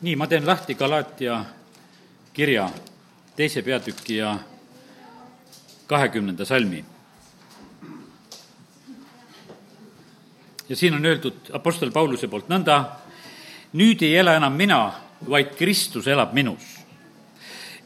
[0.00, 1.44] nii, ma teen lahti Galaatia
[2.32, 2.70] kirja
[3.36, 4.38] teise peatüki ja
[5.86, 6.84] kahekümnenda salmi.
[10.68, 12.84] ja siin on öeldud Apostel Pauluse poolt nõnda,
[13.72, 14.92] nüüd ei ela enam mina,
[15.28, 16.78] vaid Kristus elab minus.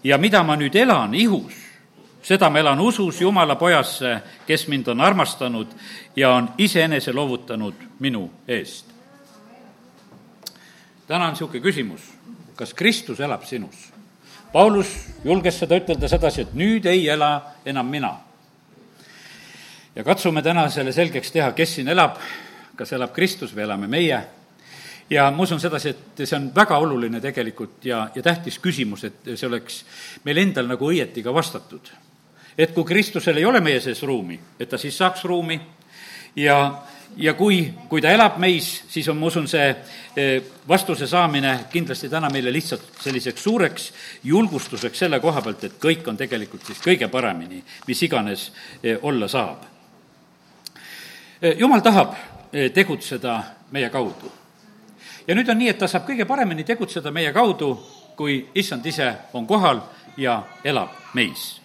[0.05, 1.55] ja mida ma nüüd elan ihus,
[2.23, 5.67] seda ma elan usus Jumala pojasse, kes mind on armastanud
[6.17, 8.94] ja on iseenese loovutanud minu eest.
[11.09, 12.05] Täna on niisugune küsimus,
[12.57, 13.91] kas Kristus elab sinus?
[14.55, 14.91] Paulus
[15.25, 18.13] julges seda ütelda sedasi, et nüüd ei ela enam mina.
[19.95, 22.17] ja katsume täna selle selgeks teha, kes siin elab,
[22.77, 24.21] kas elab Kristus või elame meie.
[25.11, 29.35] ja ma usun sedasi, et see on väga oluline tegelikult ja, ja tähtis küsimus, et
[29.35, 29.85] see oleks
[30.25, 31.91] meil endal nagu õieti ka vastatud.
[32.59, 35.61] et kui Kristusel ei ole meie sees ruumi, et ta siis saaks ruumi
[36.37, 36.83] ja
[37.17, 39.65] ja kui, kui ta elab meis, siis on, ma usun, see
[40.17, 43.89] eh, vastuse saamine kindlasti täna meile lihtsalt selliseks suureks
[44.25, 48.51] julgustuseks selle koha pealt, et kõik on tegelikult siis kõige paremini, mis iganes
[48.83, 49.67] eh, olla saab.
[51.41, 52.17] Eh, jumal tahab
[52.75, 53.41] tegutseda
[53.75, 54.31] meie kaudu.
[55.27, 57.75] ja nüüd on nii, et ta saab kõige paremini tegutseda meie kaudu,
[58.17, 59.81] kui issand ise on kohal
[60.17, 61.61] ja elab meis.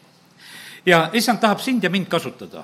[0.86, 2.64] ja issand tahab sind ja mind kasutada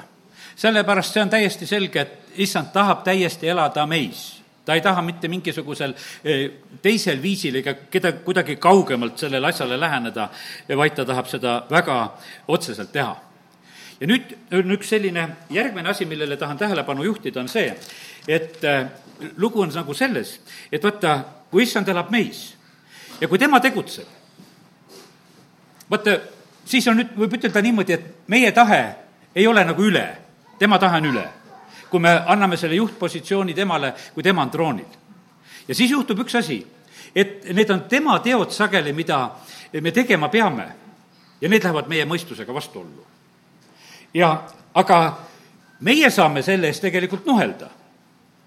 [0.56, 5.28] sellepärast see on täiesti selge, et issand tahab täiesti elada meis ta ei taha mitte
[5.28, 10.30] mingisugusel eh, teisel viisil ega keda kuidagi kaugemalt sellele asjale läheneda,
[10.78, 12.00] vaid ta tahab seda väga
[12.48, 13.16] otseselt teha.
[14.00, 17.70] ja nüüd on üks selline järgmine asi, millele tahan tähelepanu juhtida, on see,
[18.28, 18.88] et eh,
[19.38, 20.40] lugu on nagu selles,
[20.72, 21.20] et vaata,
[21.52, 22.56] kui issand elab meis
[23.22, 24.08] ja kui tema tegutseb,
[25.90, 26.20] vaata,
[26.66, 28.84] siis on nüüd, võib ütelda niimoodi, et meie tahe
[29.36, 30.25] ei ole nagu üle
[30.60, 31.28] tema tahe on üle.
[31.90, 34.86] kui me anname selle juhtpositsiooni temale, kui tema on troonil.
[35.68, 36.66] ja siis juhtub üks asi,
[37.16, 39.32] et need on tema teod sageli, mida
[39.82, 40.68] me tegema peame
[41.42, 43.06] ja need lähevad meie mõistusega vastuollu.
[44.14, 45.18] ja aga
[45.80, 47.70] meie saame selle eest tegelikult nuhelda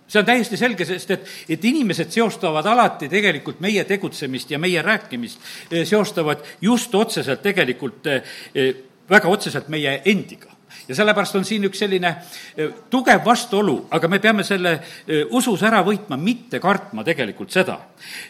[0.08, 4.82] see on täiesti selge, sest et, et inimesed seostavad alati tegelikult meie tegutsemist ja meie
[4.82, 5.40] rääkimist,
[5.84, 8.76] seostavad just otseselt tegelikult, eh,
[9.10, 10.57] väga otseselt meie endiga
[10.88, 12.14] ja sellepärast on siin üks selline
[12.56, 17.78] e, tugev vastuolu, aga me peame selle e, usus ära võitma, mitte kartma tegelikult seda.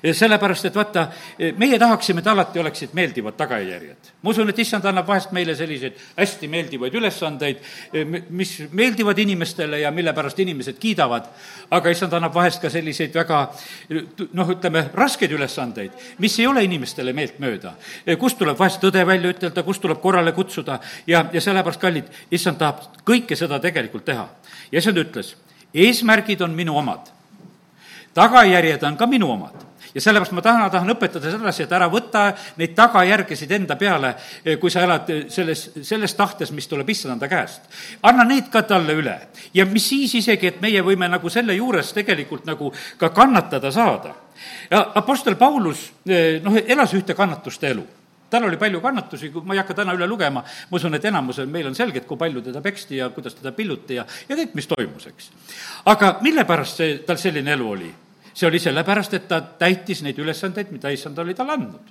[0.03, 1.03] Sellepärast, et vaata,
[1.60, 4.12] meie tahaksime, et alati oleksid meeldivad tagajärjed.
[4.22, 7.60] ma usun, et issand annab vahest meile selliseid hästi meeldivaid ülesandeid,
[8.31, 11.28] mis meeldivad inimestele ja mille pärast inimesed kiidavad,
[11.71, 13.43] aga issand annab vahest ka selliseid väga
[14.32, 17.75] noh, ütleme, raskeid ülesandeid, mis ei ole inimestele meeltmööda.
[18.19, 22.59] kust tuleb vahest tõde välja ütelda, kust tuleb korrale kutsuda ja, ja sellepärast, kallid, issand
[22.59, 24.28] tahab kõike seda tegelikult teha.
[24.72, 25.34] ja issand ütles,
[25.75, 27.11] eesmärgid on minu omad,
[28.15, 32.28] tagajärjed on ka minu omad ja sellepärast ma tahan, tahan õpetada sedasi, et ära võta
[32.61, 34.12] neid tagajärgesid enda peale,
[34.61, 37.69] kui sa elad selles, selles tahtes, mis tuleb issanda käest.
[38.03, 39.16] anna need ka talle üle.
[39.55, 44.15] ja mis siis isegi, et meie võime nagu selle juures tegelikult nagu ka kannatada saada.
[44.71, 45.93] ja Apostel Paulus,
[46.43, 47.87] noh, elas ühte kannatuste elu
[48.31, 51.71] tal oli palju kannatusi, ma ei hakka täna üle lugema, ma usun, et enamusel meil
[51.71, 54.69] on selge, et kui palju teda peksti ja kuidas teda pilluti ja, ja kõik, mis
[54.71, 55.31] toimus, eks.
[55.93, 57.94] aga mille pärast see, tal selline elu oli?
[58.39, 61.89] see oli sellepärast, et ta täitis neid ülesandeid, mida issand oli talle andnud.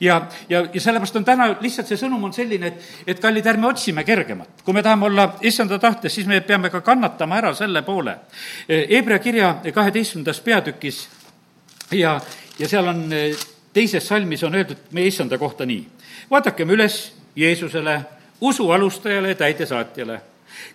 [0.00, 0.18] ja,
[0.48, 4.04] ja, ja sellepärast on täna lihtsalt see sõnum on selline, et, et kallid, ärme otsime
[4.04, 4.62] kergemat.
[4.64, 8.18] kui me tahame olla issanda tahtes, siis me peame ka kannatama ära selle poole.
[8.68, 11.06] Hebra kirja kaheteistkümnendas peatükis
[11.96, 12.18] ja,
[12.58, 13.06] ja seal on
[13.78, 15.84] teises salmis on öeldud meie issanda kohta nii.
[16.30, 18.00] vaadakem üles Jeesusele,
[18.40, 20.20] usu alustajale ja täidesaatjale,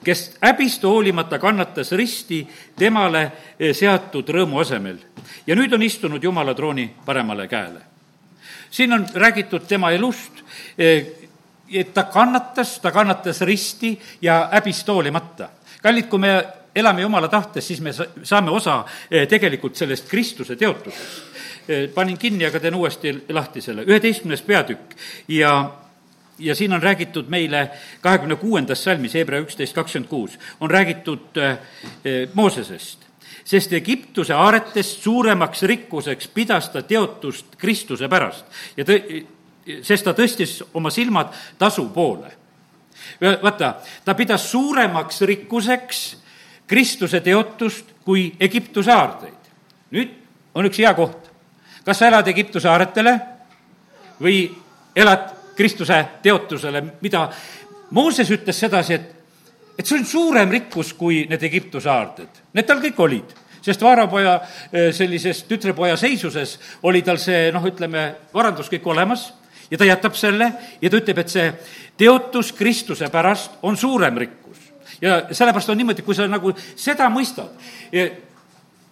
[0.04, 2.46] kes häbist hoolimata kannatas risti
[2.80, 3.24] temale
[3.60, 5.02] eh, seatud rõõmu asemel
[5.48, 7.82] ja nüüd on istunud Jumala trooni paremale käele.
[8.72, 10.40] siin on räägitud tema elust,
[10.78, 11.06] eh,
[11.74, 15.50] et ta kannatas, ta kannatas risti ja häbist hoolimata.
[15.82, 17.92] kallid, kui me elame Jumala tahtes, siis me
[18.24, 21.33] saame osa eh, tegelikult sellest Kristuse teotusest
[21.96, 24.98] panin kinni, aga teen uuesti lahti selle, üheteistkümnes peatükk
[25.28, 25.54] ja
[26.40, 27.70] ja siin on räägitud meile
[28.02, 31.58] kahekümne kuuendas salmis, Hebra üksteist kakskümmend kuus, on räägitud äh,
[32.34, 33.00] Moosesest.
[33.46, 38.46] sest Egiptuse aaretest suuremaks rikkuseks pidas ta teotust Kristuse pärast
[38.78, 39.26] ja tõ-,
[39.82, 42.32] sest ta tõstis oma silmad tasu poole.
[43.42, 46.18] vaata, ta pidas suuremaks rikkuseks
[46.68, 49.52] Kristuse teotust kui Egiptuse aardeid.
[49.92, 50.10] nüüd
[50.56, 51.23] on üks hea koht
[51.86, 53.14] kas sa elad Egiptuse aaretele
[54.24, 54.46] või
[54.96, 57.28] elad Kristuse teotusele, mida
[57.94, 59.44] Mooses ütles sedasi, et,
[59.78, 62.42] et see on suurem rikkus kui need Egiptuse aarded.
[62.58, 63.40] Need tal kõik olid.
[63.64, 64.34] sest vaarapoja
[64.72, 69.30] eh, sellises tütrepoja seisuses oli tal see noh, ütleme, varandus kõik olemas
[69.72, 70.50] ja ta jätab selle
[70.82, 71.54] ja ta ütleb, et see
[71.98, 74.58] teotus Kristuse pärast on suurem rikkus.
[75.02, 77.54] ja sellepärast on niimoodi, kui sa nagu seda mõistad,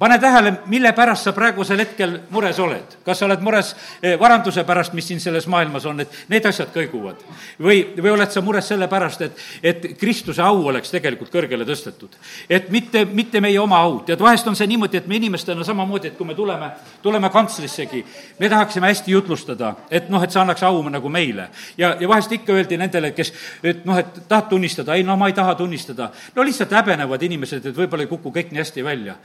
[0.02, 2.96] pane tähele, mille pärast sa praegusel hetkel mures oled.
[3.06, 3.68] kas sa oled mures
[4.02, 7.22] eh, varanduse pärast, mis siin selles maailmas on, et need asjad kõiguvad?
[7.62, 12.18] või, või oled sa mures selle pärast, et, et Kristuse au oleks tegelikult kõrgele tõstetud?
[12.50, 14.00] et mitte, mitte meie oma au.
[14.08, 16.72] tead, vahest on see niimoodi, et me inimestena samamoodi, et kui me tuleme,
[17.06, 18.02] tuleme kantslissegi,
[18.42, 21.52] me tahaksime hästi jutlustada, et noh, et see annaks au nagu meile.
[21.78, 25.30] ja, ja vahest ikka öeldi nendele, kes, et noh, et tahad tunnistada, ei no ma
[25.30, 26.10] ei taha tunnistada.
[26.36, 29.20] no lihtsalt häbenevad inimesed, et võib-olla ei kuku kõik nii hästi välja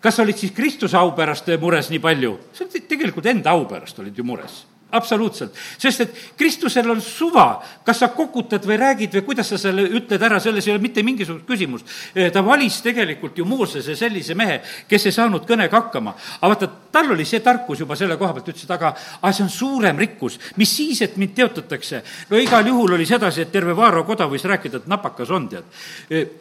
[0.00, 2.38] kas sa olid siis Kristuse au pärast mures nii palju?
[2.52, 7.60] sa olid tegelikult enda au pärast olid ju mures absoluutselt, sest et Kristusel on suva,
[7.84, 11.02] kas sa kokutad või räägid või kuidas sa selle ütled ära, selles ei ole mitte
[11.04, 11.92] mingisugust küsimust.
[12.32, 16.14] ta valis tegelikult ju Moosese sellise mehe, kes ei saanud kõnega hakkama.
[16.40, 19.44] aga vaata, tal oli see tarkus juba selle koha pealt, ütles, et aga, aga see
[19.44, 22.02] on suurem rikkus, mis siis, et mind teotatakse.
[22.30, 25.64] no igal juhul oli sedasi, et terve Vaaro koda võis rääkida, et napakas on, tead.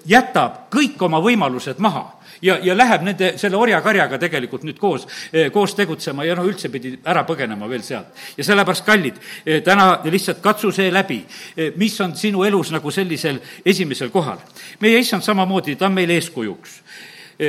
[0.05, 5.49] jätab kõik oma võimalused maha ja, ja läheb nende, selle orjakarjaga tegelikult nüüd koos, eh,
[5.53, 8.13] koos tegutsema ja noh, üldse pidi ära põgenema veel sealt.
[8.37, 11.25] Ja sellepärast, kallid, eh, täna lihtsalt katsu see läbi,
[11.57, 14.37] eh, mis on sinu elus nagu sellisel esimesel kohal.
[14.79, 16.81] meie issand samamoodi, ta on meile eeskujuks.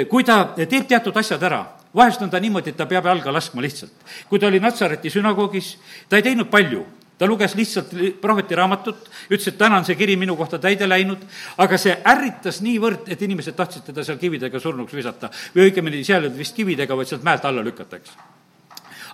[0.08, 3.62] kui ta teeb teatud asjad ära, vahest on ta niimoodi, et ta peab jalga laskma
[3.62, 3.93] lihtsalt.
[4.29, 5.76] kui ta oli Natsareti sünagoogis,
[6.08, 6.85] ta ei teinud palju
[7.19, 7.90] ta luges lihtsalt
[8.20, 11.19] prohveti raamatut, ütles, et täna on see kiri minu kohta täide läinud,
[11.58, 15.31] aga see ärritas niivõrd, et inimesed tahtsid teda seal kividega surnuks visata.
[15.55, 18.38] või õigemini, seal ei olnud vist kividega, vaid sealt mäelt alla lükata, eks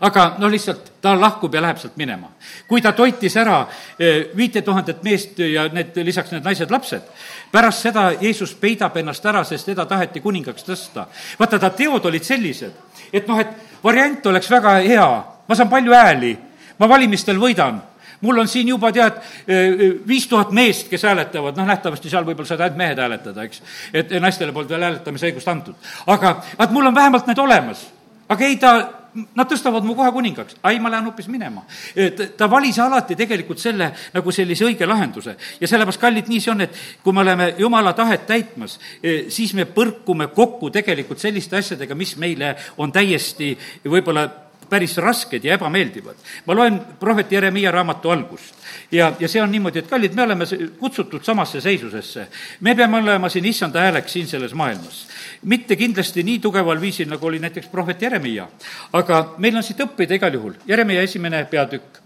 [0.01, 2.31] aga no lihtsalt ta lahkub ja läheb sealt minema.
[2.69, 3.67] kui ta toitis ära
[3.99, 7.03] eh, viite tuhandet meest ja need, lisaks need naised-lapsed,
[7.53, 11.07] pärast seda Jeesus peidab ennast ära, sest teda taheti kuningaks tõsta.
[11.39, 12.73] vaata, ta teod olid sellised,
[13.13, 15.09] et noh, et variant oleks väga hea,
[15.49, 16.37] ma saan palju hääli,
[16.79, 17.83] ma valimistel võidan
[18.25, 19.21] mul on siin juba tead,
[20.09, 23.63] viis tuhat meest, kes hääletavad, noh, nähtavasti seal võib-olla saavad ainult mehed hääletada, eks.
[23.93, 25.91] et naistele polnud veel hääletamisõigust antud.
[26.07, 27.87] aga, vaat mul on vähemalt need olemas.
[28.29, 28.75] aga ei, ta,
[29.15, 30.57] nad tõstavad mu kohe kuningaks.
[30.63, 31.65] ai, ma lähen hoopis minema.
[32.37, 35.37] ta valis alati tegelikult selle nagu sellise õige lahenduse.
[35.61, 38.79] ja sellepärast, kallid, nii see on, et kui me oleme jumala tahet täitmas,
[39.29, 45.55] siis me põrkume kokku tegelikult selliste asjadega, mis meile on täiesti võib-olla päris rasked ja
[45.55, 46.17] ebameeldivad.
[46.47, 48.55] ma loen prohvet Jeremiia raamatu algust
[48.93, 50.47] ja, ja see on niimoodi, et kallid, me oleme
[50.79, 52.27] kutsutud samasse seisusesse.
[52.61, 55.07] me peame olema siin issanda hääleks siin selles maailmas.
[55.43, 58.49] mitte kindlasti nii tugeval viisil, nagu oli näiteks prohvet Jeremiia,
[58.93, 60.53] aga meil on siit õppida igal juhul.
[60.67, 61.99] Jeremiia esimene peatükk.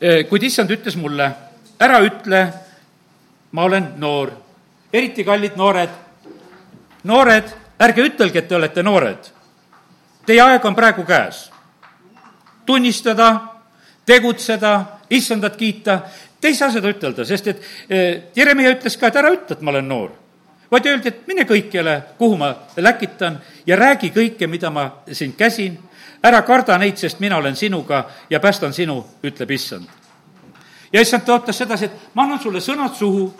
[0.00, 1.30] E, kuid issand ütles mulle,
[1.80, 2.46] ära ütle,
[3.52, 4.32] ma olen noor.
[4.92, 5.92] eriti kallid noored,
[7.04, 9.30] noored, ärge ütelge, et te olete noored
[10.26, 11.50] Teie aeg on praegu käes.
[12.66, 13.42] tunnistada,
[14.06, 16.00] tegutseda, issandat kiita,
[16.40, 19.62] te ei saa seda ütelda, sest et eh, Jeremia ütles ka, et ära ütle, et
[19.62, 20.10] ma olen noor.
[20.70, 25.78] vaid öeldi, et mine kõikjale, kuhu ma läkitan ja räägi kõike, mida ma sind käsin.
[26.22, 29.86] ära karda neid, sest mina olen sinuga ja päästan sinu, ütleb issand.
[30.92, 33.34] ja issand tõotas sedasi, et ma annan sulle sõnad suhu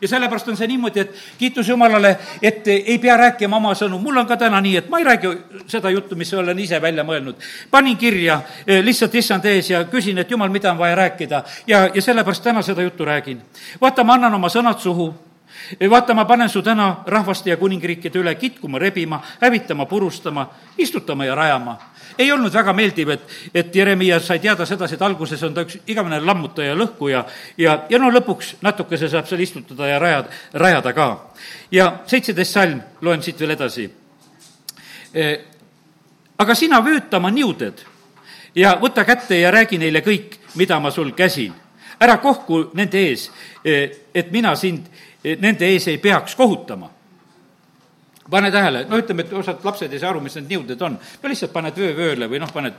[0.00, 3.98] ja sellepärast on see niimoodi, et kiitus Jumalale, et ei pea rääkima oma sõnu.
[3.98, 5.32] mul on ka täna nii, et ma ei räägi
[5.66, 7.36] seda juttu, mis olen ise välja mõelnud.
[7.70, 11.88] panin kirja eh, lihtsalt issand ees ja küsin, et Jumal, mida on vaja rääkida ja,
[11.94, 13.42] ja sellepärast täna seda juttu räägin.
[13.80, 15.14] vaata, ma annan oma sõnad suhu
[15.90, 21.34] vaata, ma panen su täna rahvaste ja kuningriikide üle kitkuma, rebima, hävitama, purustama, istutama ja
[21.34, 21.78] rajama
[22.20, 23.22] ei olnud väga meeldiv, et,
[23.54, 27.22] et Jeremiah sai teada sedasi, et alguses on ta üks igavene lammutaja, lõhkuja
[27.58, 31.08] ja, ja no lõpuks natukese saab seal istutada ja rajada, rajada ka.
[31.72, 33.88] ja seitseteist salm, loen siit veel edasi.
[35.14, 35.30] E,
[36.38, 37.82] aga sina vööta oma niuded
[38.54, 41.54] ja võta kätte ja räägi neile kõik, mida ma sul käsin.
[42.00, 43.30] ära kohku nende ees,
[43.64, 44.86] e, et mina sind
[45.24, 46.99] e, nende ees ei peaks kohutama
[48.30, 50.98] pane tähele, no ütleme, et osad lapsed ei saa aru, mis need niuded on.
[51.22, 52.76] no lihtsalt paned vöö vööle või noh, paned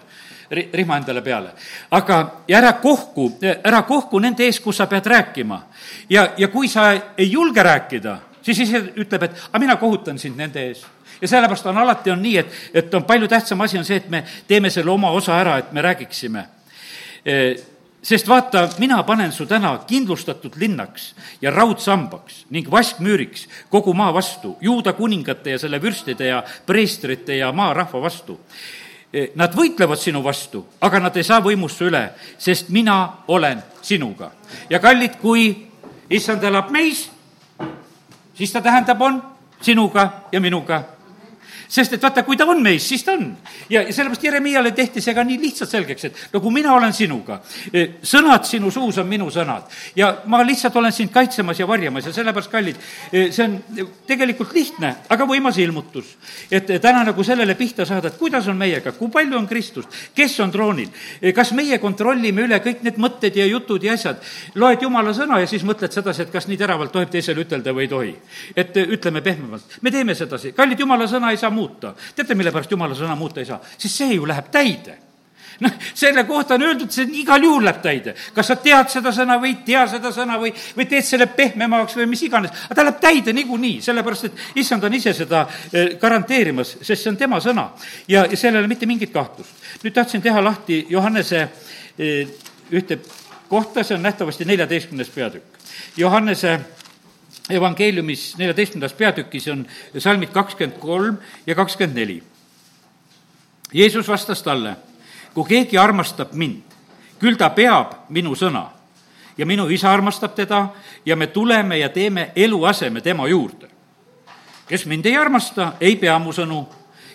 [0.51, 1.51] ri-, rihma endale peale.
[1.91, 3.27] aga, ja ära kohku,
[3.63, 5.61] ära kohku nende ees, kus sa pead rääkima.
[6.09, 10.37] ja, ja kui sa ei julge rääkida, siis ise ütleb, et aga mina kohutan sind
[10.37, 10.85] nende ees
[11.21, 14.09] ja sellepärast on alati on nii, et, et on palju tähtsam asi on see, et
[14.09, 16.47] me teeme selle oma osa ära, et me räägiksime
[18.01, 24.55] sest vaata, mina panen su täna kindlustatud linnaks ja raudsambaks ning vaskmüüriks kogu maa vastu,
[24.61, 28.39] juuda kuningate ja selle vürstide ja preestrite ja maarahva vastu.
[29.13, 32.05] E, nad võitlevad sinu vastu, aga nad ei saa võimust su üle,
[32.39, 34.31] sest mina olen sinuga.
[34.69, 35.67] ja kallid, kui
[36.09, 37.09] issand elab meis,
[38.33, 39.21] siis ta tähendab, on
[39.61, 40.83] sinuga ja minuga
[41.71, 43.29] sest et vaata, kui ta on meis, siis ta on.
[43.69, 46.91] ja, ja sellepärast Jeremiale tehti see ka nii lihtsalt selgeks, et no kui mina olen
[46.93, 47.39] sinuga,
[47.71, 52.09] eh, sõnad sinu suus on minu sõnad ja ma lihtsalt olen sind kaitsemas ja varjamas
[52.09, 56.17] ja sellepärast, kallid, eh, see on tegelikult lihtne, aga võimas ilmutus.
[56.51, 59.89] et eh, täna nagu sellele pihta saada, et kuidas on meiega, kui palju on Kristust,
[60.15, 60.89] kes on troonil,
[61.35, 64.19] kas meie kontrollime üle kõik need mõtted ja jutud ja asjad,
[64.55, 67.87] loed jumala sõna ja siis mõtled sedasi, et kas nii teravalt tohib teisele ütelda või
[67.87, 68.15] ei tohi.
[68.55, 71.95] et ütleme pehmemalt, me teeme sedasi, kallid, jumala sõna ei saa muuta.
[72.15, 73.61] teate, mille pärast jumala sõna muuta ei saa?
[73.77, 74.97] siis see ju läheb täide
[75.61, 78.15] noh, selle kohta on öeldud, see igal juhul läheb täide.
[78.35, 81.97] kas sa tead seda sõna või ei tea seda sõna või, või teed selle pehmemaks
[81.99, 85.95] või mis iganes, aga ta läheb täide niikuinii, sellepärast et issand on ise seda eh,
[86.01, 87.69] garanteerimas, sest see on tema sõna.
[88.07, 89.69] ja, ja sellel ei ole mitte mingit kahtlust.
[89.83, 91.41] nüüd tahtsin teha lahti Johannese
[91.97, 92.27] eh,
[92.71, 92.99] ühte
[93.49, 95.59] kohta, see on nähtavasti neljateistkümnes peatükk.
[95.97, 96.59] Johannese
[97.51, 99.65] evangeeliumis neljateistkümnendas peatükis on
[99.97, 101.17] salmid kakskümmend kolm
[101.47, 102.23] ja kakskümmend neli.
[103.73, 104.75] Jeesus vastas talle,
[105.33, 106.75] kui keegi armastab mind,
[107.19, 108.67] küll ta peab minu sõna
[109.37, 110.67] ja minu isa armastab teda
[111.05, 113.67] ja me tuleme ja teeme eluaseme tema juurde.
[114.67, 116.65] kes mind ei armasta, ei pea mu sõnu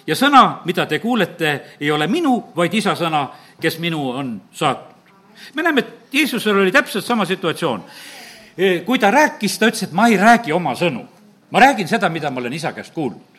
[0.06, 3.28] ja sõna, mida te kuulete, ei ole minu, vaid isa sõna,
[3.60, 4.94] kes minu on saatnud.
[5.54, 7.84] me näeme, et Jeesusel oli täpselt sama situatsioon
[8.84, 11.04] kui ta rääkis, ta ütles, et ma ei räägi oma sõnu.
[11.50, 13.36] ma räägin seda, mida ma olen isa käest kuulnud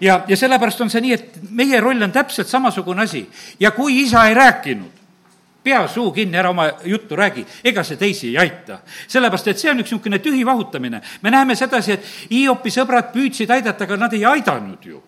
[0.00, 3.26] ja, ja sellepärast on see nii, et meie roll on täpselt samasugune asi
[3.60, 5.02] ja kui isa ei rääkinud,
[5.66, 8.78] pea suu kinni, ära oma juttu räägi, ega see teisi ei aita.
[9.08, 11.00] sellepärast, et see on üks niisugune tühi vahutamine.
[11.22, 15.02] me näeme sedasi, et Hiopi sõbrad püüdsid aidata, aga nad ei aidanud ju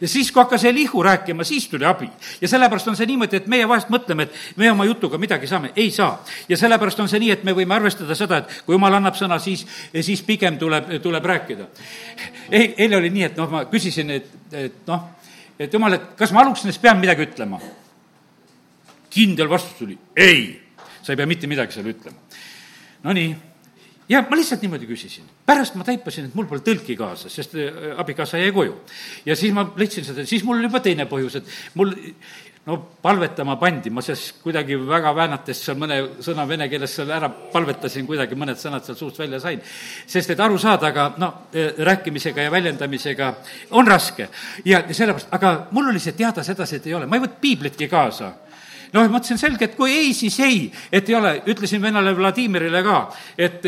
[0.00, 2.10] ja siis, kui hakkas Elihu rääkima, siis tuli abi.
[2.40, 5.72] ja sellepärast on see niimoodi, et meie vahest mõtleme, et me oma jutuga midagi saame,
[5.76, 6.24] ei saa.
[6.48, 9.38] ja sellepärast on see nii, et me võime arvestada seda, et kui jumal annab sõna,
[9.42, 9.66] siis,
[10.00, 11.66] siis pigem tuleb, tuleb rääkida.
[12.50, 15.10] ei, eile oli nii, et noh, ma küsisin, et, et noh,
[15.58, 17.60] et jumal, et kas ma aluksest pean midagi ütlema?
[19.10, 20.52] kindel vastus tuli, ei,
[21.02, 22.20] sa ei pea mitte midagi seal ütlema.
[23.02, 23.47] Nonii
[24.08, 25.28] ja ma lihtsalt niimoodi küsisin.
[25.46, 28.76] pärast ma taipasin, et mul pole tõlki kaasas, sest äh, abikaasa jäi koju.
[29.26, 31.94] ja siis ma leidsin seda, siis mul oli juba teine põhjus, et mul
[32.68, 37.30] no palvetama pandi, ma siis kuidagi väga väänates seal mõne sõna vene keeles seal ära
[37.52, 39.62] palvetasin, kuidagi mõned sõnad seal suust välja sain.
[40.06, 43.32] sest et aru saada, aga no äh, rääkimisega ja väljendamisega
[43.70, 44.28] on raske.
[44.64, 47.88] ja sellepärast, aga mul oli see teada sedasi, et ei ole, ma ei võtnud piiblitki
[47.88, 48.34] kaasa
[48.94, 53.00] noh, mõtlesin selge, et kui ei, siis ei, et ei ole, ütlesin vennale Vladimirile ka,
[53.38, 53.66] et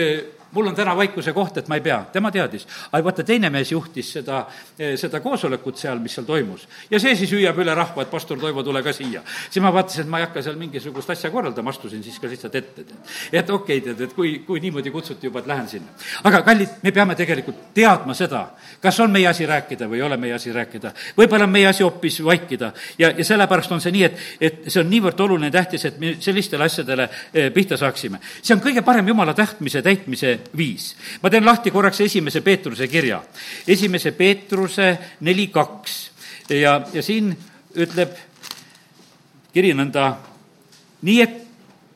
[0.52, 2.66] mul on täna vaikuse koht, et ma ei pea, tema teadis.
[2.92, 4.44] aga vaata, teine mees juhtis seda,
[4.78, 6.66] eh, seda koosolekut seal, mis seal toimus.
[6.90, 9.22] ja see siis hüüab üle rahva, et pastor Toivo, tule ka siia.
[9.50, 12.54] siis ma vaatasin, et ma ei hakka seal mingisugust asja korraldama, astusin siis ka lihtsalt
[12.54, 12.96] ette, tead.
[13.32, 15.94] et okei okay,, tead, et kui, kui niimoodi kutsuti juba, et lähen sinna.
[16.24, 18.48] aga kallid, me peame tegelikult teadma seda,
[18.82, 20.92] kas on meie asi rääkida või ei ole meie asi rääkida.
[21.18, 24.82] võib-olla on meie asi hoopis vaikida ja, ja sellepärast on see nii, et, et see
[24.82, 28.18] on niivõrd oluline, tähtis, et me sellistele asjadele eh, pihta saaksime.
[28.42, 30.96] see on kõige parem jumala tahtmise täitmise viis.
[31.22, 33.22] ma teen lahti korraks esimese Peetruse kirja.
[33.68, 36.10] esimese Peetruse neli kaks
[36.50, 37.36] ja, ja siin
[37.76, 38.16] ütleb
[39.52, 40.12] kiri nõnda,
[41.02, 41.38] nii et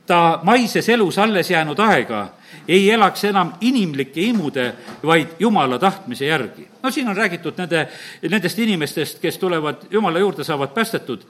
[0.07, 2.29] ta maises elus alles jäänud aega
[2.69, 4.75] ei elaks enam inimlike imude,
[5.05, 6.69] vaid Jumala tahtmise järgi.
[6.83, 7.89] no siin on räägitud nende,
[8.31, 11.25] nendest inimestest, kes tulevad Jumala juurde, saavad päästetud.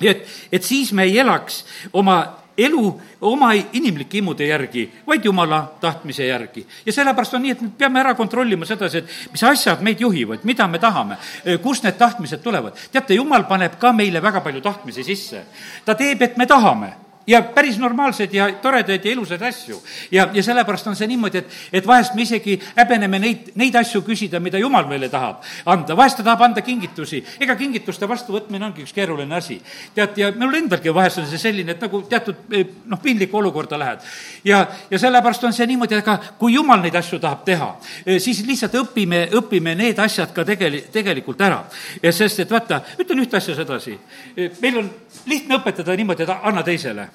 [0.00, 6.26] et, et siis me ei elaks oma elu oma inimlike imude järgi, vaid jumala tahtmise
[6.26, 6.66] järgi.
[6.86, 10.44] ja sellepärast on nii, et me peame ära kontrollima sedasi, et mis asjad meid juhivad,
[10.44, 11.16] mida me tahame,
[11.62, 12.76] kust need tahtmised tulevad.
[12.92, 15.44] teate, jumal paneb ka meile väga palju tahtmisi sisse.
[15.84, 19.82] ta teeb, et me tahame ja päris normaalseid ja toredaid ja ilusaid asju.
[20.10, 24.02] ja, ja sellepärast on see niimoodi, et, et vahest me isegi häbeneme neid, neid asju
[24.06, 28.84] küsida, mida Jumal meile tahab anda, vahest ta tahab anda kingitusi, ega kingituste vastuvõtmine ongi
[28.86, 29.60] üks keeruline asi.
[29.94, 33.78] tead, ja minul endalgi vahest on see selline, et nagu teatud eh, noh, piinlikku olukorda
[33.78, 34.06] lähed.
[34.44, 37.72] ja, ja sellepärast on see niimoodi, aga kui Jumal neid asju tahab teha,
[38.06, 41.64] eh, siis lihtsalt õpime, õpime need asjad ka tegeli-, tegelikult ära.
[42.10, 43.98] sest, et vaata, ütlen ühte asja sedasi,
[44.36, 44.90] eh, meil on
[45.26, 47.08] lihtne õpetada niimoodi, et anna teisele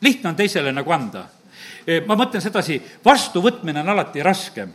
[0.00, 1.26] lihtne on teisele nagu anda.
[2.06, 4.72] ma mõtlen sedasi, vastuvõtmine on alati raskem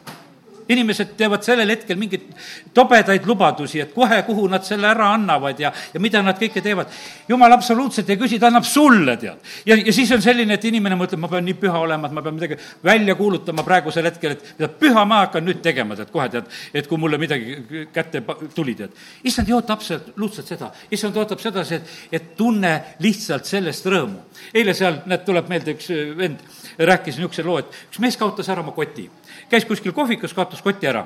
[0.74, 2.28] inimesed teevad sellel hetkel mingeid
[2.76, 6.92] tobedaid lubadusi, et kohe, kuhu nad selle ära annavad ja, ja mida nad kõike teevad.
[7.30, 9.40] jumal absoluutselt ei küsi, ta annab sulle, tead.
[9.66, 12.24] ja, ja siis on selline, et inimene mõtleb, ma pean nii püha olema, et ma
[12.26, 16.50] pean midagi välja kuulutama praegusel hetkel, et püha ma hakkan nüüd tegema, tead, kohe tead,
[16.74, 18.24] et kui mulle midagi kätte
[18.56, 18.96] tuli, tead.
[19.24, 22.74] issand ei oota absoluutselt seda, issand ootab sedasi, et, et tunne
[23.04, 24.31] lihtsalt sellest rõõmu.
[24.54, 26.44] Eile seal, näed, tuleb meelde üks vend,
[26.80, 29.10] rääkis niisuguse loo, et üks mees kaotas ära oma koti.
[29.50, 31.06] Käis kuskil kohvikus, kaotas koti ära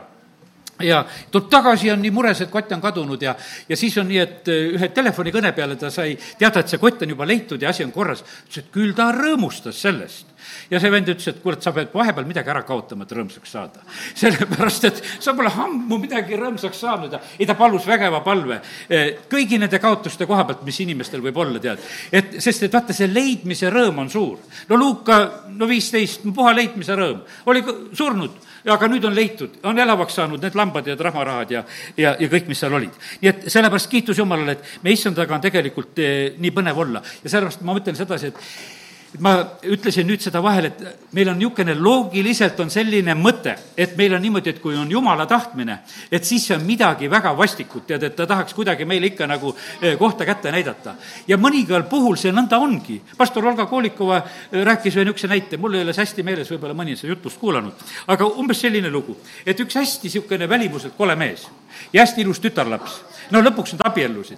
[0.84, 3.36] ja tuleb tagasi, on nii mures, et kott on kadunud ja,
[3.70, 7.06] ja siis on nii, et äh, ühe telefonikõne peale ta sai teada, et see kott
[7.06, 8.24] on juba leitud ja asi on korras.
[8.46, 10.34] ütles, et küll ta rõõmustas sellest.
[10.70, 13.86] ja see vend ütles, et kurat, sa pead vahepeal midagi ära kaotama, et rõõmsaks saada.
[14.22, 19.24] sellepärast, et sa pole ammu midagi rõõmsaks saanud ja ei, ta palus vägeva palve äh,
[19.32, 21.80] kõigi nende kaotuste koha pealt, mis inimestel võib olla, tead.
[22.12, 24.44] et, sest et vaata, see leidmise rõõm on suur.
[24.70, 25.22] no Luuka,
[25.56, 27.64] no viisteist, puha leidmise rõõm, oli
[27.96, 31.66] surnud aga nüüd on leitud, on elavaks saanud need lambad ja trahvarahad ja,
[31.98, 32.96] ja, ja kõik, mis seal olid.
[33.22, 37.30] nii et sellepärast kiitus Jumalale, et me issandaga on tegelikult eh, nii põnev olla ja
[37.30, 38.85] sellepärast ma mõtlen sedasi, et
[39.20, 40.82] ma ütlesin nüüd seda vahel, et
[41.16, 45.26] meil on niisugune loogiliselt on selline mõte, et meil on niimoodi, et kui on jumala
[45.30, 45.78] tahtmine,
[46.12, 49.54] et siis see on midagi väga vastikut, tead, et ta tahaks kuidagi meile ikka nagu
[49.82, 50.96] eh, kohta kätte näidata.
[51.28, 53.02] ja mõningal puhul see nõnda ongi.
[53.18, 56.74] pastor Olga Koolikova eh, rääkis ühe niisuguse näite, mul ei ole see hästi meeles, võib-olla
[56.74, 61.16] mõni on seda jutlust kuulanud, aga umbes selline lugu, et üks hästi niisugune välimuselt kole
[61.16, 61.48] mees
[61.94, 63.02] ja hästi ilus tütarlaps
[63.34, 64.38] no lõpuks nad abiellusid.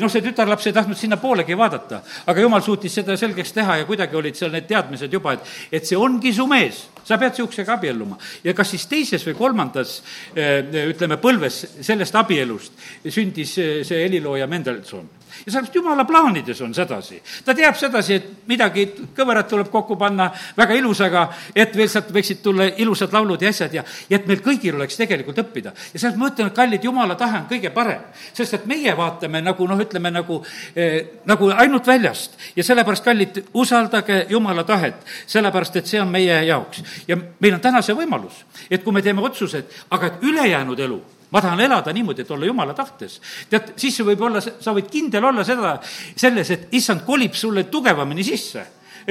[0.00, 4.16] noh, see tütarlaps ei tahtnud sinnapoolegi vaadata, aga jumal suutis seda selgeks teha ja kuidagi
[4.16, 8.18] olid seal need teadmised juba, et, et see ongi su mees, sa pead niisugusega abielluma.
[8.44, 9.98] ja kas siis teises või kolmandas
[10.34, 12.72] eh, ütleme, põlves sellest abielust
[13.08, 17.22] sündis eh, see helilooja Mendelson ja sellepärast jumala plaanides on sedasi.
[17.44, 22.42] ta teab sedasi, et midagi kõverat tuleb kokku panna väga ilusaga, et veel sealt võiksid
[22.42, 25.72] tulla ilusad laulud ja asjad ja, ja et meil kõigil oleks tegelikult õppida.
[25.92, 28.06] ja sellepärast ma ütlen, et kallid, jumala tahe on kõige parem.
[28.32, 30.40] sest et meie vaatame nagu noh, ütleme nagu
[30.74, 36.42] eh,, nagu ainult väljast ja sellepärast, kallid, usaldage jumala tahet, sellepärast et see on meie
[36.46, 36.82] jaoks.
[37.08, 41.00] ja meil on täna see võimalus, et kui me teeme otsused, aga et ülejäänud elu
[41.30, 43.20] ma tahan elada niimoodi, et olla jumala tahtes.
[43.50, 45.76] tead, siis võib olla, sa võid kindel olla seda,
[46.16, 48.66] selles, et issand kolib sulle tugevamini sisse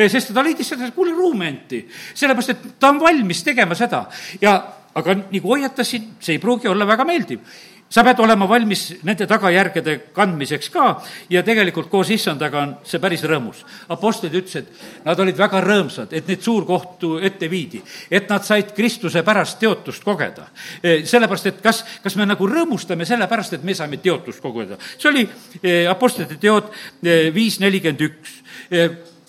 [0.06, 1.80] sest ta leidis seda, kuule, ruumi anti.
[2.14, 4.04] sellepärast, et ta on valmis tegema seda
[4.42, 4.54] ja,
[4.98, 7.42] aga nagu hoiatasin, see ei pruugi olla väga meeldiv
[7.90, 10.88] sa pead olema valmis nende tagajärgede kandmiseks ka
[11.32, 13.64] ja tegelikult koos issandaga on see päris rõõmus.
[13.94, 14.68] Apostlid ütlesid,
[15.06, 20.04] nad olid väga rõõmsad, et neid suurkohtu ette viidi, et nad said Kristuse pärast teotust
[20.04, 20.50] kogeda.
[20.82, 24.78] E, sellepärast, et kas, kas me nagu rõõmustame selle pärast, et me saime teotust kogeda.
[24.98, 25.28] see oli
[25.62, 26.72] e, Apostlite teod
[27.04, 28.38] e, viis nelikümmend üks.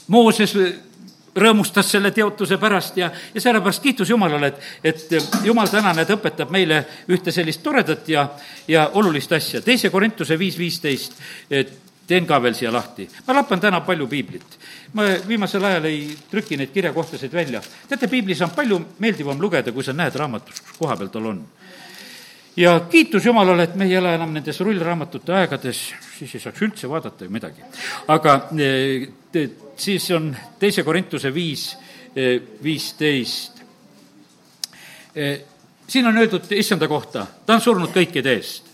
[0.08, 0.54] Mooses
[1.38, 6.52] rõõmustas selle teotuse pärast ja, ja sellepärast kiitus Jumalale, et, et Jumal täna need õpetab
[6.54, 8.28] meile ühte sellist toredat ja,
[8.68, 9.62] ja olulist asja.
[9.62, 11.18] teise Korintuse viis viisteist,
[12.08, 13.08] teen ka veel siia lahti.
[13.26, 14.58] ma lappan täna palju piiblit.
[14.92, 17.62] ma viimasel ajal ei trüki neid kirjakohtasid välja.
[17.88, 21.44] teate, piiblis on palju meeldivam lugeda, kui sa näed raamatus, kus koha peal tal on
[22.58, 25.82] ja kiitus Jumalale, et me ei ela enam nendes rullraamatute aegades,
[26.18, 27.62] siis ei saaks üldse vaadata ju midagi.
[28.08, 31.76] aga eh, siis on teise Korintuse viis,
[32.16, 33.62] eh, viisteist.
[35.14, 35.40] Eh,
[35.86, 38.64] siin on öeldud issanda kohta, ta on surnud kõikide eest.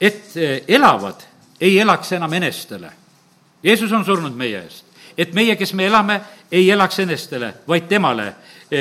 [0.00, 0.36] et
[0.68, 1.24] elavad,
[1.60, 2.90] ei elaks enam enestele.
[3.62, 4.84] Jeesus on surnud meie eest.
[5.18, 6.20] et meie, kes me elame,
[6.52, 8.34] ei elaks enestele, vaid temale,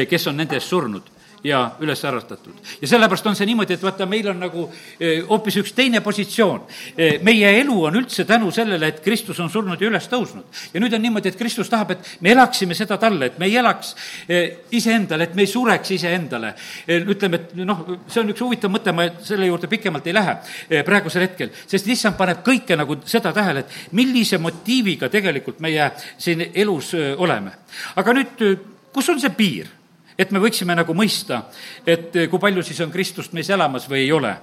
[0.10, 2.54] kes on nende eest surnud ja üles äratatud.
[2.82, 4.65] ja sellepärast on see niimoodi, et vaata, meil on nagu
[5.00, 6.63] eh, hoopis üks teine positsioon.
[6.97, 10.45] Eh, meie elu on üldse tänu sellele, et Kristus on surnud ja üles tõusnud.
[10.73, 13.58] ja nüüd on niimoodi, et Kristus tahab, et me elaksime seda talle, et me ei
[13.62, 13.93] elaks
[14.28, 16.54] eh, iseendale, et me ei sureks iseendale.
[16.88, 21.28] ütleme, et noh, see on üks huvitav mõte, ma selle juurde pikemalt ei lähe praegusel
[21.28, 26.93] hetkel, sest issand paneb kõike nagu seda tähele, et millise motiiviga tegelikult meie siin elus
[27.17, 27.52] oleme.
[27.95, 28.45] aga nüüd,
[28.93, 29.77] kus on see piir?
[30.17, 31.43] Et me võiksime nagu mõista,
[31.86, 34.34] et eh, kui palju siis on Kristust meis elamas või ei ole.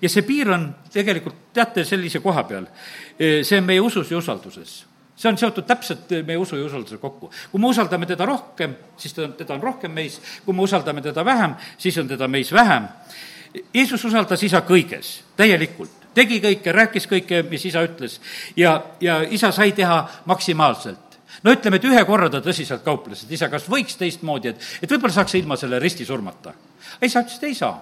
[0.00, 2.66] ja see piir on tegelikult, teate, sellise koha peal.
[3.18, 4.82] Eh, see on meie usus ja usalduses
[5.16, 7.30] see on seotud täpselt eh, meie usu ja usalduse kokku.
[7.50, 11.24] kui me usaldame teda rohkem, siis ta, teda on rohkem meis, kui me usaldame teda
[11.24, 12.88] vähem, siis on teda meis vähem.
[13.74, 18.18] Jeesus usaldas isa kõiges, täielikult tegi kõike, rääkis kõike, mis isa ütles
[18.56, 21.11] ja, ja isa sai teha maksimaalselt
[21.42, 24.90] no ütleme, et ühe korra ta tõsiselt kauples, et isa, kas võiks teistmoodi, et, et
[24.90, 26.54] võib-olla saaks ilma selle ristisurmata.
[27.02, 27.76] isa ütles, et ei saa.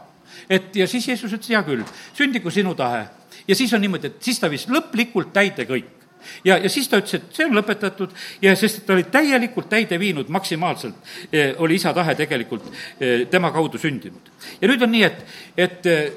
[0.49, 1.85] et ja siis Jeesus ütles, hea küll,
[2.17, 3.07] sündigu sinu tahe.
[3.49, 6.01] ja siis on niimoodi, et siis ta viis lõplikult täide kõik
[6.45, 9.99] ja, ja siis ta ütles, et see on lõpetatud ja sest ta oli täielikult täide
[10.01, 14.33] viinud, maksimaalselt eh, oli isa tahe tegelikult eh, tema kaudu sündinud.
[14.61, 15.25] ja nüüd on nii, et,
[15.57, 16.11] et eh,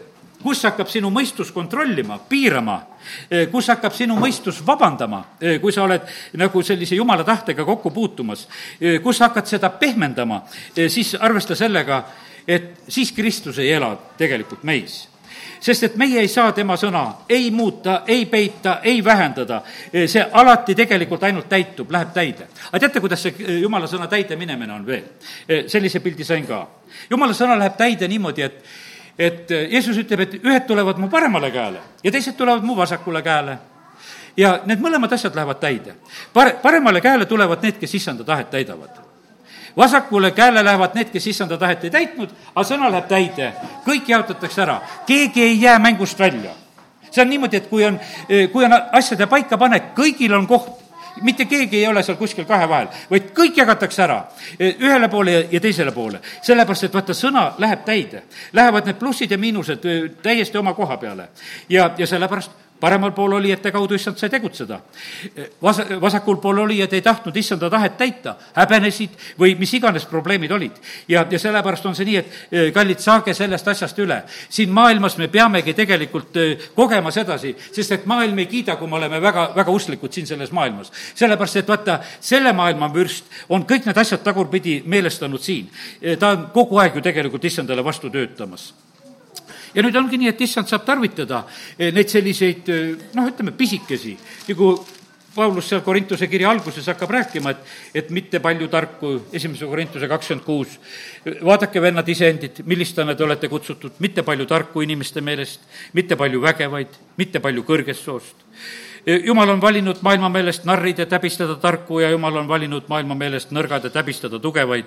[0.43, 2.75] kus hakkab sinu mõistus kontrollima, piirama,
[3.29, 6.01] eh, kus hakkab sinu mõistus vabandama, eh, kui sa oled
[6.33, 8.47] nagu sellise jumala tahtega kokku puutumas,
[8.81, 10.43] eh, kus hakkad seda pehmendama,
[10.87, 12.03] siis arvesta sellega,
[12.47, 15.07] et siis Kristus ei ela tegelikult meis
[15.63, 19.61] sest et meie ei saa tema sõna ei muuta, ei peita, ei vähendada.
[20.07, 22.47] see alati tegelikult ainult täitub, läheb täide.
[22.71, 25.03] aga teate, kuidas see jumala sõna täide minemine on veel?
[25.67, 26.67] sellise pildi sain ka.
[27.09, 28.63] jumala sõna läheb täide niimoodi, et
[29.19, 33.57] et Jeesus ütleb, et ühed tulevad mu paremale käele ja teised tulevad mu vasakule käele
[34.37, 35.95] ja need mõlemad asjad lähevad täide.
[36.33, 39.01] Pare-, paremale käele tulevad need, kes issanda tahet täidavad.
[39.77, 43.53] vasakule käele lähevad need, kes issanda tahet ei täitnud, aga sõna läheb täide.
[43.85, 46.51] kõik jaotatakse ära, keegi ei jää mängust välja.
[47.11, 47.99] see on niimoodi, et kui on,
[48.51, 50.82] kui on asjade paikapanek, kõigil on koht
[51.21, 54.19] mitte keegi ei ole seal kuskil kahe vahel, vaid kõik jagatakse ära
[54.59, 56.19] ühele poole ja teisele poole.
[56.41, 58.23] sellepärast, et vaata, sõna läheb täide.
[58.53, 59.85] Lähevad need plussid ja miinused
[60.21, 61.27] täiesti oma koha peale.
[61.69, 62.51] ja, ja sellepärast
[62.83, 64.79] paremal pool olijate kaudu issand sai tegutseda.
[65.63, 70.81] Vas-, vasakul pool olijad ei tahtnud issanda tahet täita, häbenesid või mis iganes probleemid olid.
[71.07, 74.19] ja, ja sellepärast on see nii, et e, kallid, saage sellest asjast üle.
[74.49, 78.99] siin maailmas me peamegi tegelikult e, kogema sedasi, sest et maailm ei kiida, kui me
[78.99, 80.91] oleme väga, väga usklikud siin selles maailmas.
[81.15, 85.71] sellepärast, et vaata, selle maailma vürst on kõik need asjad tagurpidi meelestanud siin.
[86.01, 88.73] E, ta on kogu aeg ju tegelikult issandale vastu töötamas
[89.73, 91.43] ja nüüd ongi nii, et issand saab tarvitada
[91.77, 94.17] eh, neid selliseid eh, noh, ütleme pisikesi,
[94.49, 94.75] nagu
[95.33, 97.69] Paulus seal Korintuse kirja alguses hakkab rääkima, et,
[98.03, 100.75] et mitte palju tarku, esimese Korintuse kakskümmend kuus,
[101.25, 105.65] vaadake, vennad, iseendid, millistena te olete kutsutud, mitte palju tarku inimeste meelest,
[105.97, 108.45] mitte palju vägevaid, mitte palju kõrgest soost
[109.05, 113.51] jumal on valinud maailma meelest narrid, et häbistada tarku ja jumal on valinud maailma meelest
[113.51, 114.85] nõrgad, et häbistada tugevaid.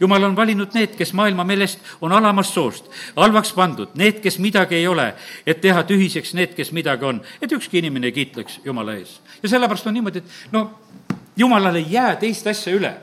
[0.00, 4.74] jumal on valinud need, kes maailma meelest on alamast soost, halvaks pandud, need, kes midagi
[4.74, 5.14] ei ole,
[5.46, 9.20] et teha tühiseks need, kes midagi on, et ükski inimene ei kiitleks Jumala ees.
[9.42, 10.70] ja sellepärast on niimoodi, et no
[11.36, 12.94] jumalale ei jää teist asja üle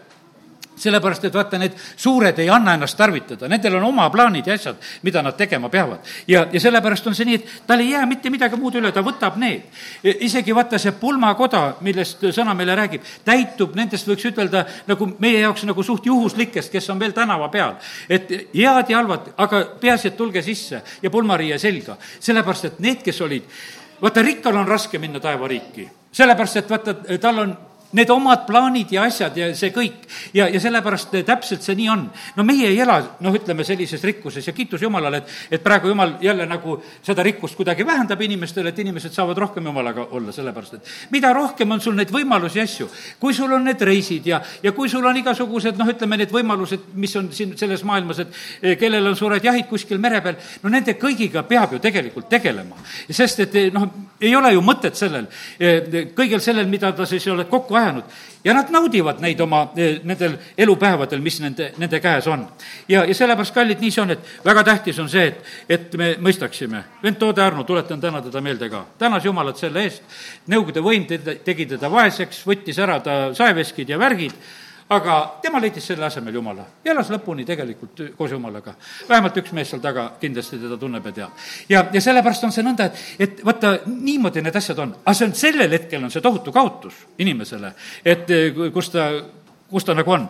[0.76, 4.80] sellepärast, et vaata, need suured ei anna ennast tarvitada, nendel on oma plaanid ja asjad,
[5.04, 6.00] mida nad tegema peavad.
[6.28, 9.04] ja, ja sellepärast on see nii, et tal ei jää mitte midagi muud üle, ta
[9.06, 9.68] võtab need.
[10.04, 15.68] isegi vaata, see pulmakoda, millest sõna meile räägib, täitub nendest, võiks ütelda, nagu meie jaoks
[15.70, 17.76] nagu suht juhuslikest, kes on veel tänava peal.
[18.10, 21.98] et head ja halvad, aga peaasi, et tulge sisse ja pulmariie selga.
[22.20, 23.44] sellepärast, et need, kes olid,
[24.02, 27.54] vaata, rikkal on raske minna taevariiki sellepärast, et vaata, tal on
[27.94, 30.08] need omad plaanid ja asjad ja see kõik.
[30.34, 32.06] ja, ja sellepärast täpselt see nii on.
[32.36, 36.18] no meie ei ela, noh, ütleme sellises rikkuses ja kiitus Jumalale, et, et praegu Jumal
[36.22, 40.94] jälle nagu seda rikkust kuidagi vähendab inimestele, et inimesed saavad rohkem Jumalaga olla, sellepärast et
[41.12, 44.72] mida rohkem on sul neid võimalusi ja asju, kui sul on need reisid ja, ja
[44.76, 48.78] kui sul on igasugused, noh, ütleme need võimalused, mis on siin selles maailmas, et eh,
[48.80, 52.80] kellel on suured jahid kuskil mere peal, no nende kõigiga peab ju tegelikult tegelema.
[53.10, 53.88] sest et eh, noh,
[54.22, 55.28] ei ole ju mõtet sellel,
[55.60, 59.64] eh, kõigel sellel, mida ta siis oled kokku ajanud, ajanud ja nad naudivad neid oma,
[59.78, 62.48] eh, nendel elupäevadel, mis nende, nende käes on.
[62.88, 66.16] ja, ja sellepärast, kallid, nii see on, et väga tähtis on see, et, et me
[66.20, 66.84] mõistaksime.
[67.04, 70.04] vend Toode Arno, tuletan täna teda meelde ka, tänas Jumalat selle eest,
[70.48, 74.36] Nõukogude võim tegi teda vaeseks, võttis ära ta saeveskid ja värgid
[74.96, 76.66] aga tema leidis selle asemel Jumala.
[76.86, 78.74] Ja elas lõpuni tegelikult koos Jumalaga.
[79.10, 81.46] vähemalt üks mees seal taga kindlasti teda tunneb ja teab.
[81.70, 85.28] ja, ja sellepärast on see nõnda, et, et vaata, niimoodi need asjad on, aga see
[85.28, 87.74] on, sellel hetkel on see tohutu kaotus inimesele,
[88.06, 88.28] et
[88.74, 89.10] kus ta,
[89.70, 90.28] kus ta nagu on.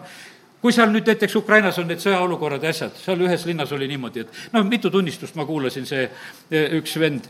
[0.64, 4.24] Kui seal nüüd näiteks Ukrainas on need sõjaolukorrad ja asjad, seal ühes linnas oli niimoodi,
[4.24, 6.06] et noh, mitu tunnistust ma kuulasin, see
[6.80, 7.28] üks vend,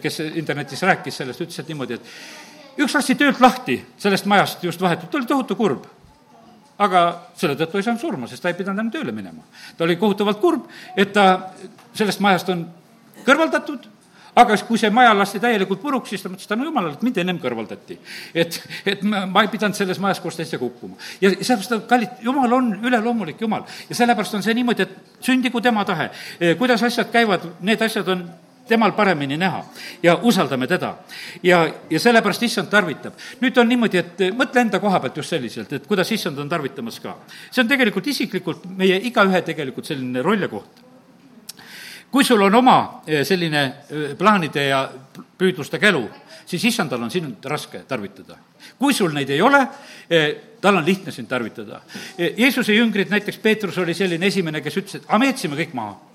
[0.00, 4.80] kes internetis rääkis sellest, ütles, et niimoodi, et üks lasti töölt lahti sellest majast just
[4.80, 5.84] vahetult, ta oli tohutu kurb
[6.80, 7.04] aga
[7.36, 9.44] selle tõttu ei saanud surma, sest ta ei pidanud enam tööle minema.
[9.76, 11.52] ta oli kohutavalt kurb, et ta
[11.94, 12.66] sellest majast on
[13.26, 13.88] kõrvaldatud,
[14.40, 17.40] aga kui see maja lasti täielikult puruks, siis ta mõtles, tänu jumalale, et mind ennem
[17.42, 17.98] kõrvaldati.
[18.34, 20.96] et, et ma, ma ei pidanud selles majas koos teistega hukkuma.
[21.20, 25.84] ja sellepärast, kallid, jumal on üleloomulik jumal ja sellepärast on see niimoodi, et sündigu tema
[25.84, 26.10] tahe.
[26.58, 28.28] kuidas asjad käivad, need asjad on
[28.70, 29.64] temal paremini näha
[30.02, 30.94] ja usaldame teda.
[31.42, 33.16] ja, ja sellepärast issand tarvitab.
[33.40, 37.00] nüüd on niimoodi, et mõtle enda koha pealt just selliselt, et kuidas issand on tarvitamas
[37.00, 37.16] ka.
[37.50, 40.84] see on tegelikult isiklikult meie igaühe tegelikult selline roll ja koht.
[42.10, 44.84] kui sul on oma eh, selline eh, plaanide ja
[45.38, 46.04] püüdlustega elu,
[46.46, 48.38] siis issandal on sind raske tarvitada.
[48.78, 49.64] kui sul neid ei ole,
[50.10, 50.28] eh,
[50.60, 51.80] tal on lihtne sind tarvitada.
[52.18, 56.09] Jeesuse jüngrid, näiteks Peetrus oli selline esimene, kes ütles, et aga me jätsime kõik maha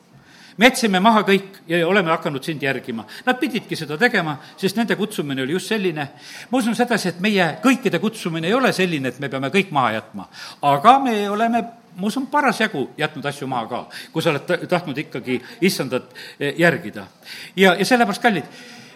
[0.57, 3.05] me jätsime maha kõik ja oleme hakanud sind järgima.
[3.25, 6.07] Nad pididki seda tegema, sest nende kutsumine oli just selline.
[6.51, 9.91] ma usun sedasi, et meie kõikide kutsumine ei ole selline, et me peame kõik maha
[9.99, 10.29] jätma.
[10.61, 11.63] aga me oleme
[11.95, 17.07] ma usun, parasjagu jätnud asju maha ka, kui sa oled tahtnud ikkagi issandat eh, järgida.
[17.55, 18.43] ja, ja sellepärast, kallid,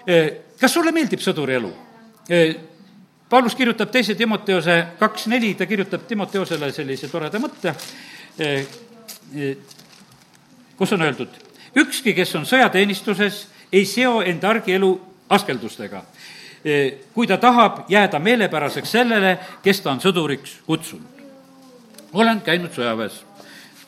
[0.08, 1.72] eh, kas sulle meeldib sõduri elu?
[2.30, 2.56] Eh,
[3.30, 7.76] Paulus kirjutab teise Timoteose kaks neli, ta kirjutab Timoteosele sellise toreda mõtte,
[10.80, 14.92] kus on öeldud ükski, kes on sõjateenistuses, ei seo enda argielu
[15.30, 16.04] askeldustega,
[16.66, 16.80] e,
[17.14, 21.18] kui ta tahab jääda meelepäraseks sellele, kes ta on sõduriks kutsunud.
[22.14, 23.30] olen käinud sõjaväes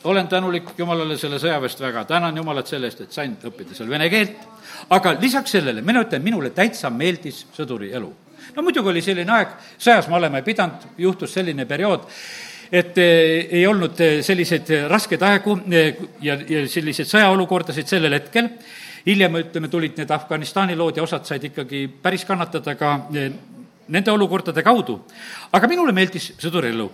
[0.04, 4.08] olen tänulik Jumalale selle sõjaväest väga, tänan Jumalat selle eest, et sain õppida seal vene
[4.10, 4.38] keelt,
[4.90, 8.12] aga lisaks sellele, mina ütlen, minule täitsa meeldis sõduri elu.
[8.56, 12.08] no muidugi oli selline aeg, sõjas me oleme pidanud, juhtus selline periood,
[12.72, 18.48] et eh, ei olnud eh, selliseid raskeid aegu eh, ja, ja selliseid sõjaolukordasid sellel hetkel,
[19.06, 24.62] hiljem, ütleme, tulid need Afganistani lood ja osad said ikkagi päris kannatada ka nende olukordade
[24.64, 25.02] kaudu.
[25.52, 26.88] aga minule meeldis sõdurielu.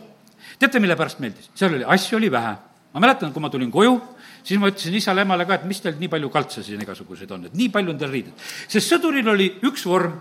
[0.59, 1.51] teate, mille pärast meeldis?
[1.55, 2.57] seal oli, asju oli vähe
[2.93, 3.95] ma mäletan, kui ma tulin koju,
[4.43, 7.57] siis ma ütlesin isale-emale ka, et mis teil nii palju kaltse siin igasuguseid on, et
[7.59, 8.47] nii palju on teil riideid.
[8.67, 10.17] sest sõduril oli üks vorm,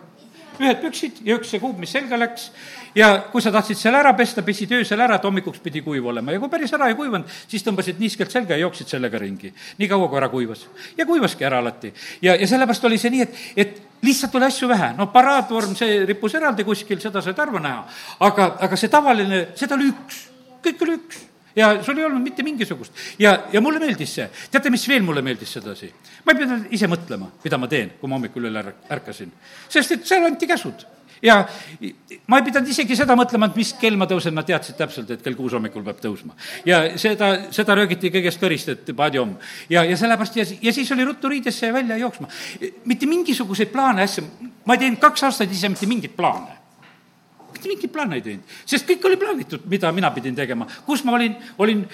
[0.58, 2.50] ühed püksid ja üks see kuub, mis selga läks,
[2.98, 6.34] ja kui sa tahtsid selle ära pesta, pesid öösel ära, et hommikuks pidi kuiv olema
[6.34, 9.54] ja kui päris ära ei kuivanud, siis tõmbasid niiskelt selga ja jooksid sellega ringi.
[9.78, 10.66] nii kaua, kui ära kuivas.
[10.98, 11.94] ja kuivaski ära alati.
[12.22, 16.04] ja, ja sellepärast oli see nii, et, et lihtsalt oli asju vähe, no paraadvorm, see
[16.10, 17.86] rippus eraldi kuskil, seda said harva näha,
[18.30, 20.22] aga, aga see tavaline, seda oli üks,
[20.66, 21.24] kõik oli üks
[21.58, 22.94] ja sul ei olnud mitte mingisugust.
[23.20, 24.30] ja, ja mulle meeldis see.
[24.52, 25.94] teate, mis veel mulle meeldis sedasi?
[26.26, 29.34] ma ei pidanud ise mõtlema, mida ma teen, kui ma hommikul üle ärkasin.
[29.70, 30.86] sest et seal anti käsud
[31.22, 31.38] ja
[32.28, 35.24] ma ei pidanud isegi seda mõtlema, et mis kell ma tõusen, nad teadsid täpselt, et
[35.24, 36.36] kell kuus hommikul peab tõusma.
[36.66, 39.36] ja seda, seda röögiti kõigest kõrist, et padjom.
[39.70, 42.28] ja, ja sellepärast ja, ja siis oli ruttu riidesse ja välja jooksma.
[42.86, 44.26] mitte mingisuguseid plaane, asju,
[44.66, 46.57] ma ei teinud kaks aastat ise mitte mingeid plaane
[47.54, 50.68] mitte mingit plaani ei teinud, sest kõik oli plaanitud, mida mina pidin tegema.
[50.86, 51.86] kus ma olin, olin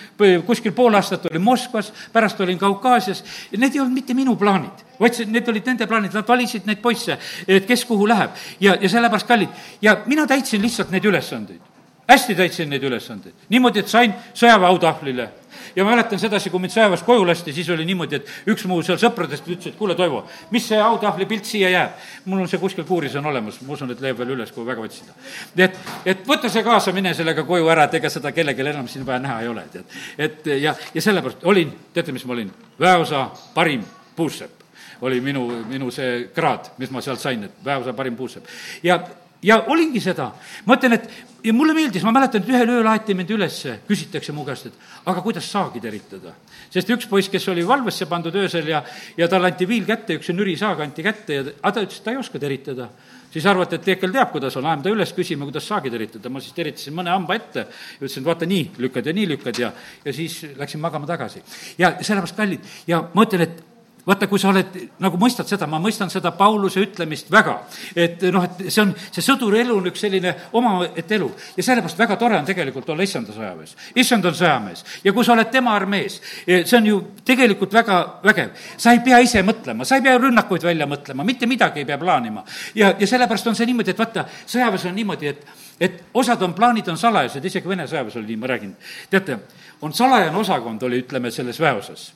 [0.46, 3.24] kuskil pool aastat olin Moskvas, pärast olin Kaukaasias,
[3.58, 6.82] need ei olnud mitte minu plaanid, vaid see, need olid nende plaanid, nad valisid neid
[6.82, 8.32] poisse, et kes kuhu läheb.
[8.60, 9.50] ja, ja sellepärast kallid,
[9.82, 11.62] ja mina täitsin lihtsalt neid ülesandeid.
[12.08, 15.30] hästi täitsin neid ülesandeid, niimoodi, et sain sõjaväe autahvlile
[15.76, 18.80] ja ma mäletan sedasi, kui mind sõjaväest koju lasti, siis oli niimoodi, et üks mu
[18.86, 22.00] seal sõpradest ütles, et kuule, Toivo, mis see autahvli pilt siia jääb?
[22.26, 24.82] mul on see kuskil kuuris on olemas, ma usun, et leiab veel üles, kui väga
[24.86, 25.16] otsida.
[25.58, 29.06] et, et võta see kaasa, mine sellega koju ära, et ega seda kellelegi enam siin
[29.06, 29.98] vaja näha ei ole, tead.
[30.18, 32.52] et ja, ja sellepärast olin, teate, mis ma olin?
[32.80, 33.84] väeosa parim
[34.16, 34.62] puussepp
[35.04, 38.48] oli minu, minu see kraad, mis ma sealt sain, et väeosa parim puussepp.
[38.84, 39.02] ja
[39.44, 40.32] ja olingi seda.
[40.66, 41.10] ma ütlen, et
[41.44, 45.08] ja mulle meeldis, ma mäletan, et ühel ööl aeti mind ülesse, küsitakse mu käest, et
[45.10, 46.36] aga kuidas saagi teritada.
[46.72, 48.84] sest üks poiss, kes oli valvesse pandud öösel ja,
[49.18, 52.14] ja talle anti viil kätte, üks nürisaag anti kätte ja aga ta ütles, et ta
[52.14, 52.90] ei oska teritada.
[53.34, 56.30] siis arvati, et Teekel teab, kuidas on, ajame ta üles küsima, kuidas saagi teritada.
[56.30, 59.60] ma siis teritasin mõne hamba ette ja ütlesin, et vaata nii lükkad ja nii lükkad
[59.60, 59.74] ja,
[60.06, 61.44] ja siis läksin magama tagasi.
[61.78, 63.73] ja sellepärast, kallid, ja ma ütlen, et
[64.08, 67.56] vaata, kui sa oled, nagu mõistad seda, ma mõistan seda Pauluse ütlemist väga,
[67.96, 72.02] et noh, et see on, see sõduri elu on üks selline omaette elu ja sellepärast
[72.02, 73.76] väga tore on tegelikult olla issanda sõjaväes.
[73.96, 78.00] issand on sõjamees ja kui sa oled tema armees, eh, see on ju tegelikult väga
[78.24, 78.50] vägev.
[78.78, 81.98] sa ei pea ise mõtlema, sa ei pea rünnakuid välja mõtlema, mitte midagi ei pea
[81.98, 82.44] plaanima.
[82.76, 85.46] ja, ja sellepärast on see niimoodi, et vaata, sõjaväes on niimoodi, et,
[85.80, 88.76] et osad on, plaanid on salajased, isegi Vene sõjaväes oli nii, ma räägin.
[89.10, 89.40] teate,
[89.82, 92.12] on salajane osakond, oli, ütleme, selles väeosas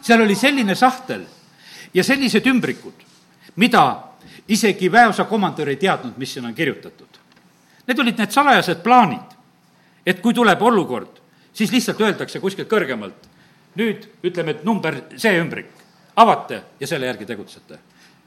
[0.00, 1.24] seal oli selline sahtel
[1.94, 3.04] ja sellised ümbrikud,
[3.56, 3.84] mida
[4.48, 7.18] isegi väeosa komandör ei teadnud, mis sinna on kirjutatud.
[7.86, 9.36] Need olid need salajased plaanid,
[10.06, 11.20] et kui tuleb olukord,
[11.52, 13.28] siis lihtsalt öeldakse kuskilt kõrgemalt,
[13.76, 15.70] nüüd ütleme, et number see ümbrik,
[16.16, 17.78] avate ja selle järgi tegutsete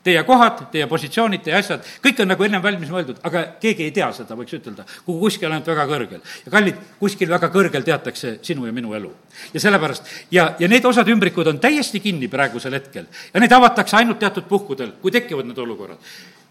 [0.04, 3.94] Teie kohad, teie positsioonid, teie asjad, kõik on nagu ennem valmis mõeldud, aga keegi ei
[3.96, 6.22] tea seda, võiks ütelda, kuhu kuskil ainult väga kõrgel.
[6.46, 9.14] ja kallid, kuskil väga kõrgel teatakse sinu ja minu elu.
[9.54, 13.98] ja sellepärast, ja, ja need osad ümbrikud on täiesti kinni praegusel hetkel ja neid avatakse
[13.98, 15.98] ainult teatud puhkudel, kui tekivad need olukorrad.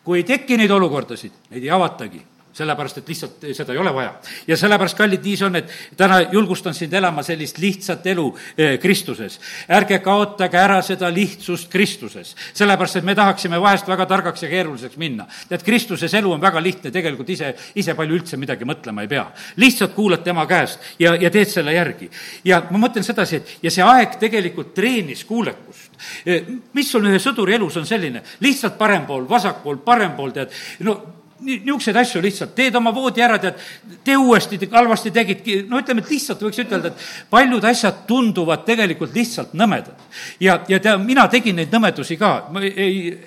[0.05, 4.13] kui ei teki neid olukordasid, neid ei avatagi sellepärast, et lihtsalt seda ei ole vaja.
[4.47, 8.75] ja sellepärast, kallid, nii see on, et täna julgustan sind elama sellist lihtsat elu eh,
[8.81, 9.39] Kristuses.
[9.69, 14.97] ärge kaotage ära seda lihtsust Kristuses, sellepärast et me tahaksime vahest väga targaks ja keeruliseks
[15.01, 15.27] minna.
[15.49, 19.27] tead, Kristuses elu on väga lihtne, tegelikult ise, ise palju üldse midagi mõtlema ei pea.
[19.57, 22.11] lihtsalt kuulad tema käest ja, ja teed selle järgi.
[22.45, 25.97] ja ma mõtlen sedasi, et ja see aeg tegelikult treenis kuulekust.
[26.27, 30.53] Eh, mis sul ühe sõduri elus on selline, lihtsalt parempool, vasakpool, parempool, tead,
[30.85, 33.61] no niisuguseid asju lihtsalt, teed oma voodi ära, tead,
[34.05, 39.15] tee uuesti, halvasti tegidki, no ütleme, et lihtsalt võiks ütelda, et paljud asjad tunduvad tegelikult
[39.17, 39.97] lihtsalt nõmedad.
[40.41, 42.75] ja, ja tea, mina tegin neid nõmedusi ka, ma ei,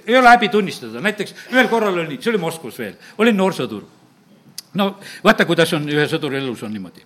[0.06, 3.84] ei, ole häbi tunnistada, näiteks ühel korral oli, see oli Moskvas veel, olin noorsõdur.
[4.74, 4.92] no
[5.24, 7.04] vaata, kuidas on ühe sõduri elus on niimoodi.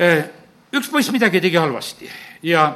[0.00, 0.22] Eh,
[0.72, 2.08] üks poiss midagi tegi halvasti
[2.42, 2.70] ja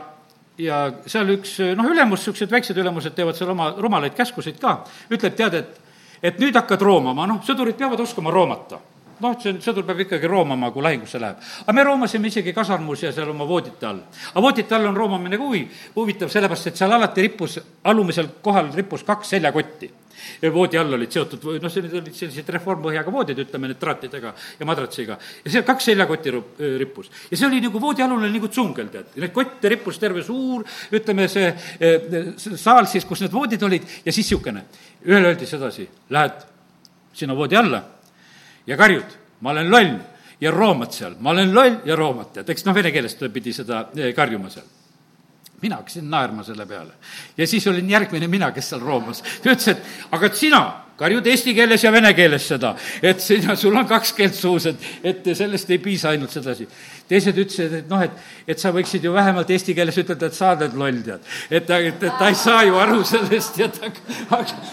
[0.59, 5.35] ja seal üks noh, ülemus, niisugused väiksed ülemused teevad seal oma rumalaid käskusid ka, ütleb,
[5.35, 5.81] tead, et
[6.25, 8.81] et nüüd hakkad roomama, noh, sõdurid peavad oskama roomata
[9.23, 11.43] noh, see sõdur peab ikkagi roomama, kui lahingusse läheb.
[11.65, 14.01] aga me roomasime isegi kasarmus ja seal oma voodite all.
[14.33, 15.65] aga voodite all on roomamine ka huvi,
[15.97, 19.93] huvitav, sellepärast et seal alati rippus, alumisel kohal rippus kaks seljakotti
[20.53, 25.19] voodi all olid seotud, noh, see olid sellised reformpõhjaga voodid, ütleme nüüd traatidega ja madratsiga.
[25.45, 26.35] ja seal kaks seljakotti
[26.81, 27.11] rippus.
[27.31, 29.15] ja see oli nagu voodialune nagu tsungel, tead.
[29.21, 31.51] Neid kotte rippus terve suur, ütleme see
[32.57, 34.65] saal siis, kus need voodid olid ja siis niisugune.
[35.05, 36.47] Ühele öeldi sedasi, lähed
[37.15, 37.83] sinna voodi alla
[38.67, 39.93] ja karjud, ma olen loll
[40.41, 43.87] ja roomad seal, ma olen loll ja roomad, tead, eks noh, vene keeles pidi seda
[44.17, 44.67] karjuma seal
[45.65, 46.93] mina hakkasin naerma selle peale.
[47.37, 49.23] ja siis olin järgmine mina, kes seal roomas.
[49.23, 53.75] ta ütles, et aga sina karjud eesti keeles ja vene keeles seda, et sina, sul
[53.77, 56.69] on kaks keelt suus, et, et sellest ei piisa ainult sedasi.
[57.09, 60.55] teised ütlesid, et noh, et, et sa võiksid ju vähemalt eesti keeles ütelda, et sa
[60.55, 61.35] oled loll, tead.
[61.51, 63.91] et ta, et, et ta ei saa ju aru sellest ja ta,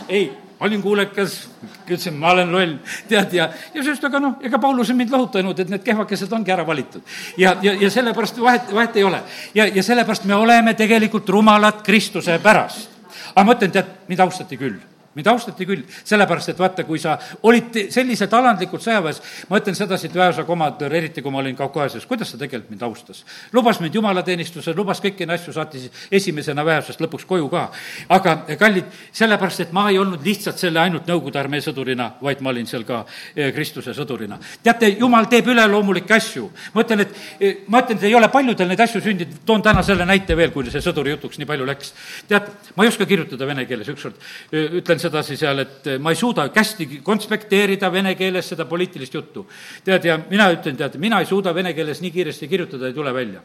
[0.09, 0.29] ei
[0.61, 1.39] ma olin kuulekas,
[1.87, 2.75] ütlesin, ma olen loll,
[3.09, 6.53] tead, ja, ja sest aga noh, ega Paulus on mind lohutanud, et need kehvakesed ongi
[6.53, 7.01] ära valitud.
[7.41, 9.23] ja, ja, ja sellepärast vahet, vahet ei ole.
[9.57, 12.93] ja, ja sellepärast me oleme tegelikult rumalad Kristuse pärast.
[13.33, 14.77] aga ma ütlen, tead, mind austati küll
[15.15, 20.07] mind austati küll, sellepärast et vaata, kui sa olid selliselt alandlikult sõjaväes, ma ütlen sedasi,
[20.07, 23.25] et väeosa komandör, eriti kui ma olin Kaukaasias, kuidas ta tegelikult mind austas.
[23.53, 27.69] lubas mind jumalateenistuse, lubas kõiki neid asju, saatis esimesena väeosast lõpuks koju ka.
[28.09, 32.51] aga kallid, sellepärast, et ma ei olnud lihtsalt selle ainult Nõukogude armee sõdurina, vaid ma
[32.53, 33.03] olin seal ka
[33.35, 34.39] eh, Kristuse sõdurina.
[34.63, 36.49] teate, jumal teeb üleloomulikke asju.
[36.73, 39.83] ma ütlen, et eh, ma ütlen, et ei ole paljudel neid asju sündinud, toon täna
[39.83, 41.93] selle näite veel, kui see sõduri jutuks nii palju läks.
[42.27, 44.15] tead, ma ei oska kirjutada vene keeles, ükskord
[44.51, 49.47] eh, ütlen sedasi seal, et ma ei suuda hästi konspekteerida vene keeles seda poliitilist juttu.
[49.83, 53.13] tead, ja mina ütlen, tead, mina ei suuda vene keeles nii kiiresti kirjutada, ei tule
[53.13, 53.41] välja.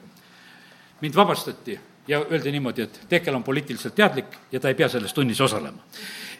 [1.00, 5.14] mind vabastati ja öeldi niimoodi, et Tekel on poliitiliselt teadlik ja ta ei pea selles
[5.14, 5.82] tunnis osalema.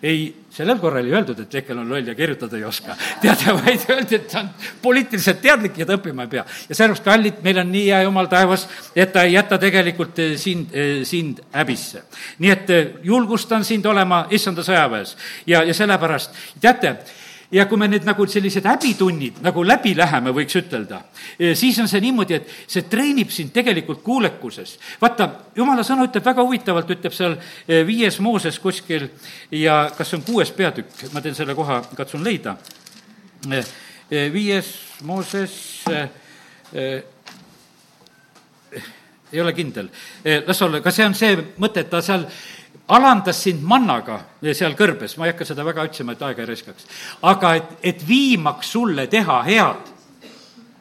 [0.03, 2.97] ei, sellel korral ei öeldud, et Tekel on loll ja kirjutada ei oska.
[3.21, 4.51] tead, vaid öeldi, et ta on
[4.83, 6.45] poliitiliselt teadlik ja ta õppima ei pea.
[6.69, 10.37] ja sellepärast, kallid, meil on nii hea jumal taevas, et ta ei jäta tegelikult eh,
[10.39, 12.03] sind, eh, sind häbisse.
[12.39, 16.97] nii et eh, julgustan sind olema issanda sõjaväes ja, ja sellepärast, teate,
[17.51, 21.01] ja kui me nüüd nagu sellised häbitunnid nagu läbi läheme, võiks ütelda,
[21.39, 24.79] eh, siis on see niimoodi, et see treenib sind tegelikult kuulekuses.
[25.01, 27.37] vaata, jumala sõna ütleb väga huvitavalt, ütleb seal
[27.69, 29.09] eh, viies Mooses kuskil
[29.51, 32.57] ja kas see on kuues peatükk, ma teen selle koha, katsun leida.
[33.51, 35.85] Eh, viies Mooses
[39.33, 39.89] ei ole kindel,
[40.47, 42.27] las olla, kas see on see mõte, et ta seal
[42.89, 44.21] alandas sind mannaga
[44.55, 46.87] seal kõrbes, ma ei hakka seda väga otsima, et aega ei raiskaks.
[47.27, 49.93] aga et, et viimaks sulle teha head.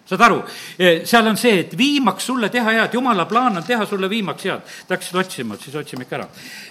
[0.05, 0.43] saad aru,
[0.77, 4.45] e, seal on see, et viimaks sulle teha head, jumala plaan on teha sulle viimaks
[4.45, 4.61] head.
[4.87, 6.27] ta hakkasid otsima, siis otsime ikka ära.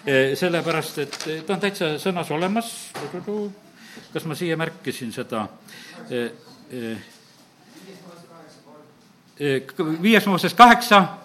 [0.06, 2.70] E, sellepärast, et ta on täitsa sõnas olemas.
[4.12, 5.48] kas ma siia märkisin seda?
[6.10, 6.30] E,
[10.02, 11.23] viies Mooses kaheksa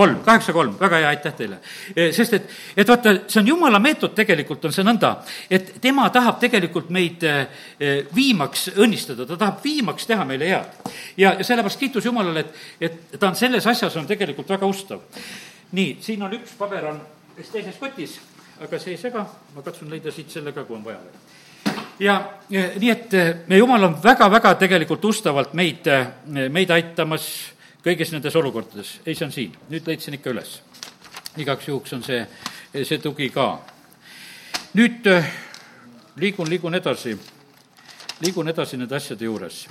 [0.00, 1.58] kolm, kaheksa kolm, väga hea, aitäh teile.
[1.92, 5.12] E, sest et, et vaata, see on jumala meetod tegelikult, on see nõnda,
[5.52, 7.34] et tema tahab tegelikult meid e,
[7.76, 10.90] e, viimaks õnnistada, ta tahab viimaks teha meile head.
[11.20, 15.04] ja, ja sellepärast kiitus Jumalale, et, et ta on selles asjas, on tegelikult väga ustav.
[15.76, 17.02] nii, siin on üks paber on
[17.36, 18.18] teises kotis,
[18.60, 21.00] aga see ei sega, ma katsun leida siit selle ka, kui on vaja
[22.00, 22.16] ja
[22.48, 23.16] nii, et
[23.48, 25.84] me Jumal on väga-väga tegelikult ustavalt meid,
[26.48, 27.26] meid aitamas
[27.84, 30.60] kõigis nendes olukordades, ei, see on siin, nüüd leidsin ikka üles.
[31.36, 32.26] igaks juhuks on see,
[32.84, 33.60] see tugi ka.
[34.74, 35.32] nüüd äh,
[36.16, 37.18] liigun, liigun edasi,
[38.20, 39.66] liigun edasi nende asjade juures.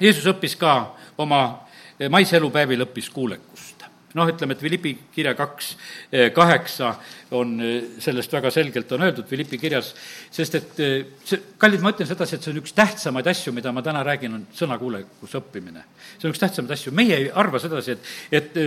[0.00, 1.66] Jeesus õppis ka oma
[2.08, 3.70] maiselupäevil, õppis kuulekust
[4.14, 5.70] noh, ütleme, et Philippi kirja kaks
[6.10, 6.94] eh, kaheksa
[7.38, 9.92] on eh, sellest väga selgelt on öeldud Philippi kirjas,
[10.34, 10.96] sest et eh,
[11.26, 14.34] see, kallid, ma ütlen sedasi, et see on üks tähtsamaid asju, mida ma täna räägin,
[14.34, 15.84] on sõnakuulekuse õppimine.
[16.16, 18.60] see on üks tähtsamaid asju, meie ei arva sedasi, et, et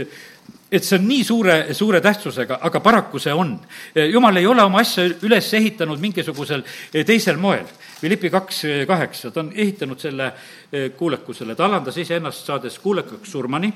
[0.73, 3.51] et see on nii suure, suure tähtsusega, aga paraku see on.
[4.09, 6.63] jumal ei ole oma asja üles ehitanud mingisugusel
[7.05, 7.67] teisel moel.
[7.99, 10.31] Philippi kaks kaheksa, ta on ehitanud selle
[10.97, 13.69] kuulekusele, ta alandas iseennast, saades kuulekaks surmani,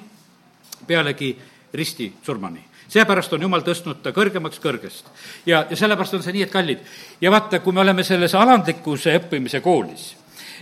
[0.88, 1.36] pealegi
[1.74, 2.64] risti surmani.
[2.88, 5.06] seepärast on Jumal tõstnud ta kõrgemaks kõrgest.
[5.46, 6.80] ja, ja sellepärast on see nii, et kallid,
[7.22, 10.16] ja vaata, kui me oleme selles alandlikkuse õppimise koolis,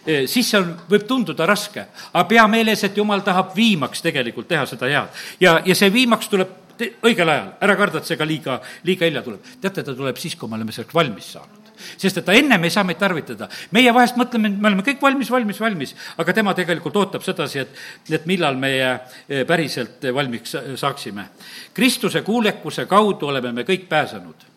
[0.06, 4.48] eh, siis see on, võib tunduda raske, aga pea meeles, et Jumal tahab viimaks tegelikult
[4.48, 5.22] teha seda head.
[5.39, 9.22] ja, ja see viimaks tuleb õigel ajal, ära karda, et see ka liiga, liiga hilja
[9.22, 9.53] tuleb.
[9.62, 11.64] teate, ta tuleb siis, kui me oleme selleks valmis saanud
[11.97, 13.49] sest et ta ennem ei saa meid tarvitada.
[13.71, 17.82] meie vahest mõtleme, me oleme kõik valmis, valmis, valmis, aga tema tegelikult ootab sedasi, et,
[18.09, 21.30] et millal meie eh, päriselt valmiks saaksime.
[21.73, 24.47] Kristuse kuulekuse kaudu oleme me kõik pääsenud.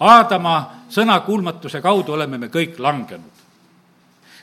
[0.00, 3.37] Aadama sõnakuulmatuse kaudu oleme me kõik langenud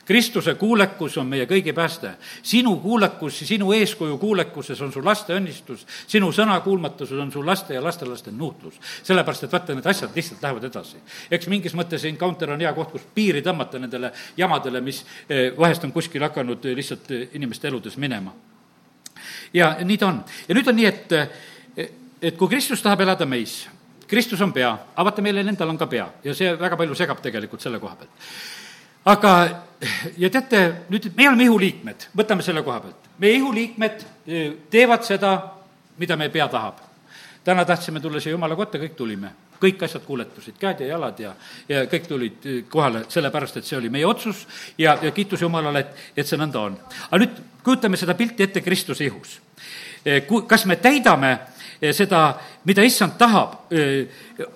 [0.06, 2.12] Kristuse kuulekus on meie kõigi pääste.
[2.43, 7.84] sinu kuulekus, sinu eeskuju kuulekuses on su laste õnnistus, sinu sõnakuulmatuses on su laste ja
[7.84, 8.74] lastelaste nuhtlus.
[9.03, 10.97] sellepärast, et vaata, need asjad lihtsalt lähevad edasi.
[11.32, 15.84] eks mingis mõttes Encounter on hea koht, kus piiri tõmmata nendele jamadele, mis eh, vahest
[15.84, 18.34] on kuskil hakanud lihtsalt inimeste eludes minema.
[19.53, 20.24] ja nii ta on.
[20.47, 21.12] ja nüüd on nii, et,
[22.22, 23.68] et kui Kristus tahab elada meis,
[24.08, 27.22] Kristus on pea, aga vaata, meil endal on ka pea ja see väga palju segab
[27.22, 28.30] tegelikult selle koha pealt.
[29.06, 29.32] Aga,
[30.18, 33.10] ja teate, nüüd me oleme ihuliikmed, võtame selle koha pealt.
[33.20, 35.38] meie ihuliikmed eh, teevad seda,
[35.97, 36.82] mida meie pea tahab.
[37.43, 39.32] täna tahtsime tulla siia jumala kotta, kõik tulime
[39.62, 41.34] kõik asjad kuuletusid, käed ja jalad ja,
[41.70, 44.45] ja kõik tulid eh, kohale, sellepärast et see oli meie otsus
[44.78, 46.78] ja, ja kiitus Jumalale, et, et see nõnda on.
[47.10, 49.39] aga nüüd kujutame seda pilti ette Kristuse ihus.
[50.06, 51.38] Eh, ku-, kas me täidame
[51.93, 52.21] seda,
[52.65, 54.05] mida issand tahab öö,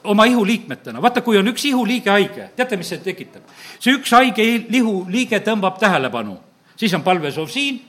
[0.03, 1.01] oma ihuliikmetena.
[1.01, 3.43] vaata, kui on üks ihuliige haige, teate, mis see tekitab?
[3.79, 6.37] see üks haige ihuliige tõmbab tähelepanu.
[6.75, 7.81] siis on palvesoov siin,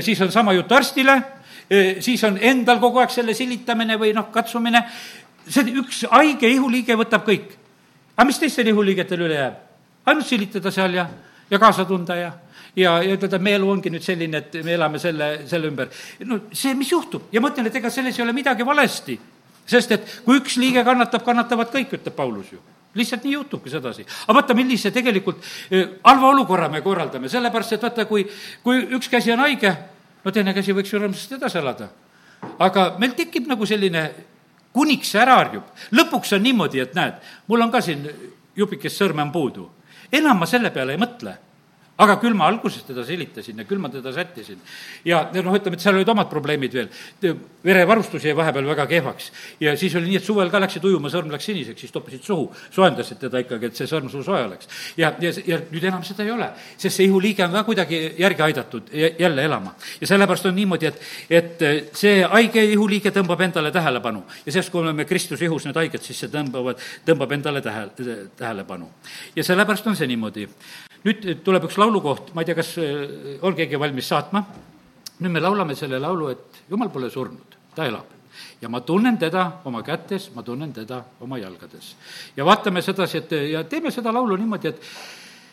[0.00, 1.22] siis on sama jutt arstile,
[2.00, 4.84] siis on endal kogu aeg selle silitamine või noh, katsumine,
[5.48, 7.56] see üks haige ihuliige võtab kõik.
[8.16, 9.64] aga mis teistel ihuliigetel üle jääb?
[10.08, 11.08] ainult silitada seal ja,
[11.50, 12.32] ja kaasa tunda ja
[12.76, 15.90] ja, ja et meie elu ongi nüüd selline, et me elame selle, selle ümber.
[16.26, 19.18] no see, mis juhtub ja ma ütlen, et ega selles ei ole midagi valesti.
[19.68, 22.60] sest et kui üks liige kannatab, kannatavad kõik, ütleb Paulus ju
[22.98, 24.06] lihtsalt nii juhtubki sedasi.
[24.26, 28.24] aga vaata, millise tegelikult eh, halva olukorra me korraldame, sellepärast et vaata, kui,
[28.62, 29.74] kui üks käsi on haige,
[30.24, 31.90] no teine käsi võiks ju rõõmsasti edasi elada.
[32.58, 34.10] aga meil tekib nagu selline
[34.72, 35.64] kuniks ära harjub.
[35.92, 38.08] lõpuks on niimoodi, et näed, mul on ka siin
[38.56, 39.70] jupikest sõrme on puudu.
[40.12, 41.36] enam ma selle peale ei mõtle
[41.98, 44.58] aga küll ma alguses teda silitasin ja küll ma teda sättisin.
[45.04, 46.90] ja, noh, ütleme, et seal olid omad probleemid veel.
[47.64, 51.32] verevarustus jäi vahepeal väga kehvaks ja siis oli nii, et suvel ka läksid ujuma, sõrm
[51.34, 54.70] läks siniseks, siis toppisid suhu, soojendasid teda ikkagi, et see sõrm sul soe oleks.
[54.96, 58.46] ja, ja, ja nüüd enam seda ei ole, sest see ihuliige on ka kuidagi järgi
[58.46, 59.74] aidatud jälle elama.
[60.00, 64.84] ja sellepärast on niimoodi, et, et see haige ihuliige tõmbab endale tähelepanu ja sellest, kui
[64.84, 67.88] oleme Kristuse ihus need haiged, siis see tõmbavad, tõmbab endale tähe,
[68.38, 68.92] tähelepanu.
[69.34, 70.46] ja sellepärast on see niimoodi
[71.06, 74.44] nüüd tuleb üks laulukoht, ma ei tea, kas äh, on keegi valmis saatma,
[75.18, 78.16] nüüd me laulame selle laulu, et jumal pole surnud, ta elab.
[78.60, 81.94] ja ma tunnen teda oma kätes, ma tunnen teda oma jalgades.
[82.36, 84.82] ja vaatame sedasi, et ja teeme seda laulu niimoodi, et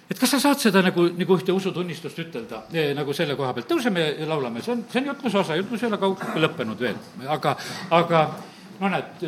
[0.10, 3.70] et kas sa saad seda nagu, nagu ühte usutunnistust ütelda e, nagu selle koha pealt,
[3.70, 7.00] tõuseme ja laulame, see on, see on jutluse osa, jutlus ei ole kaugeltki lõppenud veel,
[7.38, 7.56] aga,
[7.98, 8.26] aga
[8.80, 9.26] no näed,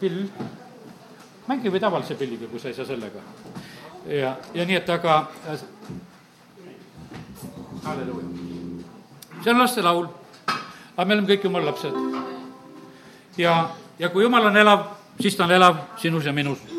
[0.00, 0.26] pill,
[1.48, 3.24] mängi või tavalise pilliga, kui sa ei saa sellega
[4.06, 5.16] ja, ja nii, et aga
[7.84, 8.26] halleluuja.
[9.42, 10.06] see on lastelaul,
[10.96, 11.94] aga me oleme kõik jumala lapsed.
[13.38, 13.58] ja,
[13.98, 14.88] ja kui jumal on elav,
[15.20, 16.75] siis ta on elav sinus ja minus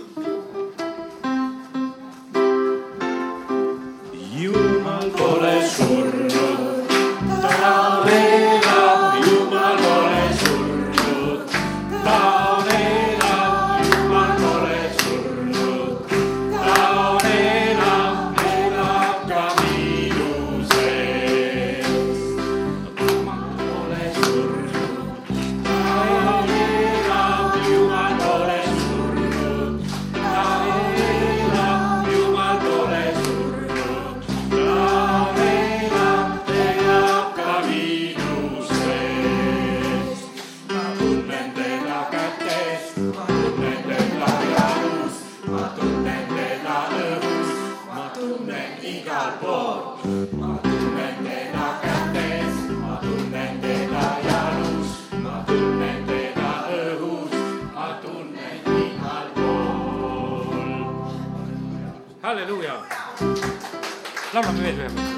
[64.34, 65.17] laulame veel ühe korra.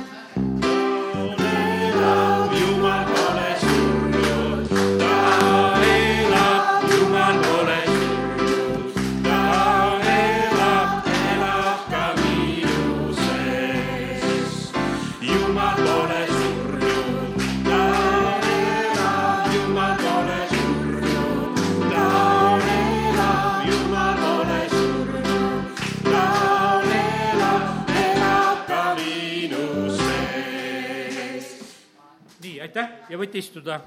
[33.10, 33.82] Ja võite istuda.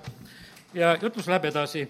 [0.74, 1.88] Ja jutlus läheb edasi.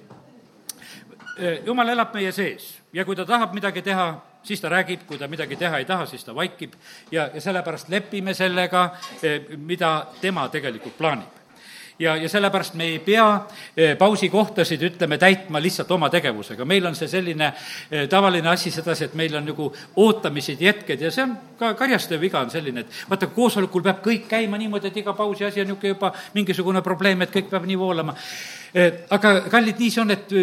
[1.66, 2.78] jumal elab meie sees.
[2.93, 6.07] Ja kui ta tahab midagi teha, siis ta räägib, kui ta midagi teha ei taha,
[6.07, 6.72] siis ta vaikib.
[7.11, 8.91] Ja, ja sellepärast lepime sellega,
[9.57, 11.41] mida tema tegelikult plaanib
[12.03, 13.26] ja, ja sellepärast me ei pea
[13.76, 16.64] eh, pausikohtasid, ütleme, täitma lihtsalt oma tegevusega.
[16.64, 21.07] meil on see selline eh, tavaline asi sedasi, et meil on nagu ootamised ja hetked
[21.07, 24.90] ja see on ka karjastaja viga on selline, et vaata, koosolekul peab kõik käima niimoodi,
[24.90, 28.16] et iga pausi asi on niisugune juba mingisugune probleem, et kõik peab nii voolama.
[28.74, 30.36] Eh, aga kallid, nii see on, et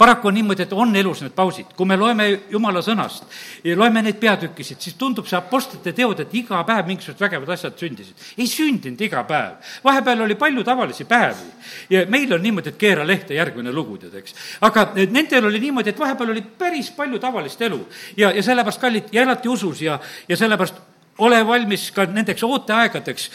[0.00, 1.74] paraku on niimoodi, et on elus need pausid.
[1.76, 3.26] kui me loeme Jumala sõnast
[3.64, 7.76] ja loeme neid peatükkisid, siis tundub see Apostlite teod, et iga päev mingisugused vägevad asjad
[7.76, 8.28] sündisid.
[8.38, 9.58] ei sündinud iga päev.
[9.84, 11.50] vahepeal oli palju tavalisi päevi.
[11.90, 14.34] ja meil on niimoodi, et keera lehte, järgmine lugu, tead, eks.
[14.60, 17.80] aga nendel oli niimoodi, et vahepeal oli päris palju tavalist elu.
[18.16, 20.89] ja, ja sellepärast, kallid, ja elati usus ja, ja sellepärast
[21.26, 23.28] ole valmis ka nendeks ooteaegadeks,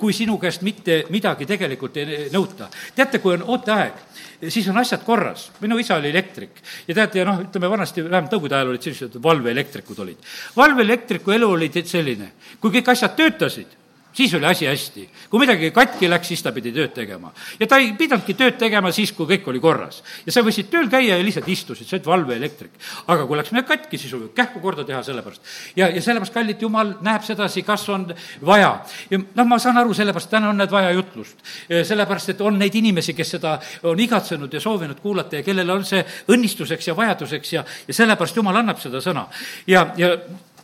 [0.00, 2.68] kui sinu käest mitte midagi tegelikult ei nõuta.
[2.94, 4.04] teate, kui on ooteaeg,
[4.46, 5.50] siis on asjad korras.
[5.60, 9.98] minu isa oli elektrik ja teate, noh, ütleme vanasti, vähemalt nõukogude ajal olid sellised valveelektrikud
[10.04, 10.30] olid.
[10.56, 13.77] valveelektriku elu oli selline, kui kõik asjad töötasid,
[14.12, 15.10] siis oli asi hästi.
[15.30, 17.32] kui midagi katki läks, siis ta pidi tööd tegema.
[17.60, 20.02] ja ta ei pidanudki tööd tegema siis, kui kõik oli korras.
[20.26, 22.70] ja sa võisid tööl käia ja lihtsalt istusid, sa olid valveelektrik.
[23.06, 25.42] aga kui läks midagi katki, siis oli kähku korda teha sellepärast.
[25.76, 28.08] ja, ja sellepärast, kallid jumal näeb sedasi, kas on
[28.46, 28.72] vaja.
[29.10, 31.36] ja noh, ma saan aru, sellepärast täna on need vaja jutlust.
[31.68, 35.84] sellepärast, et on neid inimesi, kes seda on igatsenud ja soovinud kuulata ja kellel on
[35.84, 39.28] see õnnistuseks ja vajaduseks ja, ja sellepärast jumal annab seda sõna.
[39.66, 40.16] ja, ja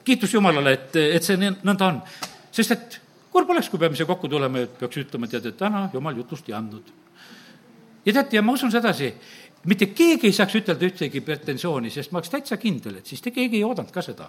[0.05, 2.03] kiitus Jumalale, et, et see nõnda on.
[2.53, 3.01] sest et
[3.35, 6.49] kurb oleks, kui peame siia kokku tulema ja peaks ütlema, tead, et täna jumal jutust
[6.51, 6.93] ei andnud.
[8.05, 9.11] ja teate, ja ma usun sedasi,
[9.71, 13.33] mitte keegi ei saaks ütelda ühtegi pretensiooni, sest ma oleks täitsa kindel, et siis te
[13.35, 14.29] keegi ei oodanud ka seda.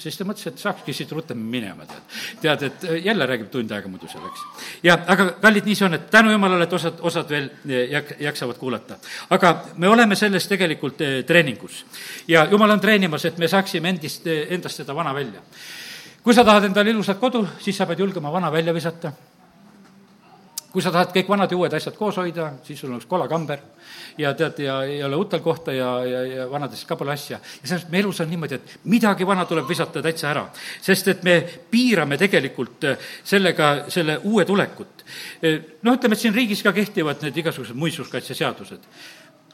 [0.00, 2.14] siis ta mõtles, et saakski siit rutem minema, tead.
[2.40, 4.70] tead, et jälle räägib tund aega muidu seal, eks.
[4.86, 8.14] ja aga kallid, nii see on, et tänu jumalale, et osad, osad veel eh, jak-,
[8.24, 8.96] jaksavad kuulata.
[9.36, 11.84] aga me oleme selles tegelikult eh, treeningus.
[12.28, 15.44] ja jumal on treenimas, et me saaksime endist, endast seda vana välja
[16.22, 19.12] kui sa tahad endale ilusat kodu, siis sa pead julgema vana välja visata.
[20.70, 23.58] kui sa tahad kõik vanad ja uued asjad koos hoida, siis sul on üks kolakamber
[24.18, 27.40] ja tead, ja ei ole utel kohta ja, ja, ja vanadest ka pole asja.
[27.62, 30.44] ja sellest me elus on niimoodi, et midagi vana tuleb visata täitsa ära.
[30.82, 31.40] sest et me
[31.70, 35.02] piirame tegelikult äh, sellega selle uue tulekut.
[35.42, 38.86] Äh, noh, ütleme, et siin riigis ka kehtivad need igasugused muinsuskaitseseadused.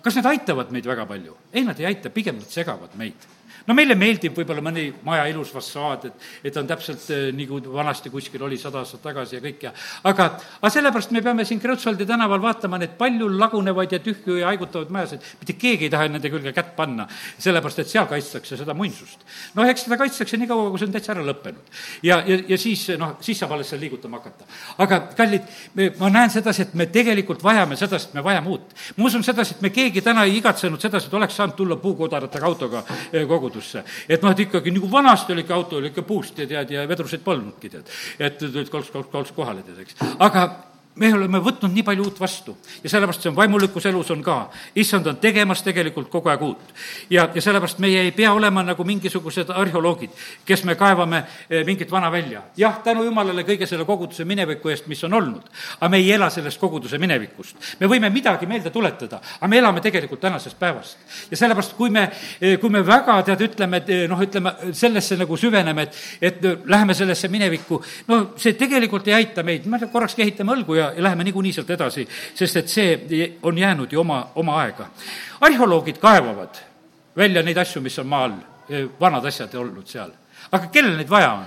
[0.03, 1.37] kas need aitavad meid väga palju?
[1.53, 3.25] ei, nad ei aita, pigem nad segavad meid
[3.67, 7.73] no meile meeldib võib-olla mõni maja ilus fassaad, et, et on täpselt eh, nii, kui
[7.73, 9.73] vanasti kuskil oli sada aastat tagasi ja kõik ja
[10.07, 10.29] aga,
[10.61, 14.93] aga sellepärast me peame siin Kreutzwaldi tänaval vaatama neid palju lagunevaid ja tühju ja haigutavaid
[14.95, 17.09] majasid, mitte keegi ei taha nende külge kätt panna,
[17.43, 19.27] sellepärast et seal kaitstakse seda muinsust.
[19.59, 21.75] noh, eks seda kaitstakse nii kaua, kui see on täitsa ära lõppenud.
[22.07, 24.47] ja, ja, ja siis noh, siis saab alles seal liigutama hakata.
[24.85, 25.51] aga kallid,
[25.99, 28.79] ma näen sedasi, et me tegelikult vajame sedasi, et me vajame uut.
[28.97, 32.47] ma usun sedasi, et me keegi täna ei igatsenud sedasi, et oleks saanud tulla puukodaratega
[32.47, 33.85] autoga eh, koguda autosse.
[34.09, 36.87] et noh, et ikkagi nagu vanasti oli ikka auto oli ikka puust ja tead, ja
[36.89, 37.93] vedruseid polnudki, tead.
[38.19, 40.01] et tulid kolks, kolks, kolks kohale, tead, eks.
[40.19, 40.47] aga
[40.97, 44.37] me oleme võtnud nii palju uut vastu ja sellepärast see on vaimulikus elus on ka.
[44.75, 46.73] issand on tegemas tegelikult kogu aeg uut.
[47.11, 50.11] ja, ja sellepärast meie ei pea olema nagu mingisugused arheoloogid,
[50.45, 52.43] kes me kaevame eh, mingit vana välja.
[52.57, 56.31] jah, tänu jumalale kõige selle koguduse mineviku eest, mis on olnud, aga me ei ela
[56.31, 57.57] sellest koguduse minevikust.
[57.81, 60.97] me võime midagi meelde tuletada, aga me elame tegelikult tänasest päevast.
[61.31, 62.09] ja sellepärast, kui me,
[62.41, 66.43] eh, kui me väga tead, ütleme, et eh, noh, ütleme sellesse nagu süveneme, et, et
[66.65, 71.03] läheme sellesse minevikku, no see tegelikult ei aita meid, me korraks kehitame õlgu ja ja,
[71.09, 74.89] läheme niikuinii sealt edasi, sest et see on jäänud ju oma, oma aega.
[75.41, 76.63] arheoloogid kaevavad
[77.17, 80.11] välja neid asju, mis on maa all, eh, vanad asjad olnud seal.
[80.53, 81.47] aga kellel neid vaja on?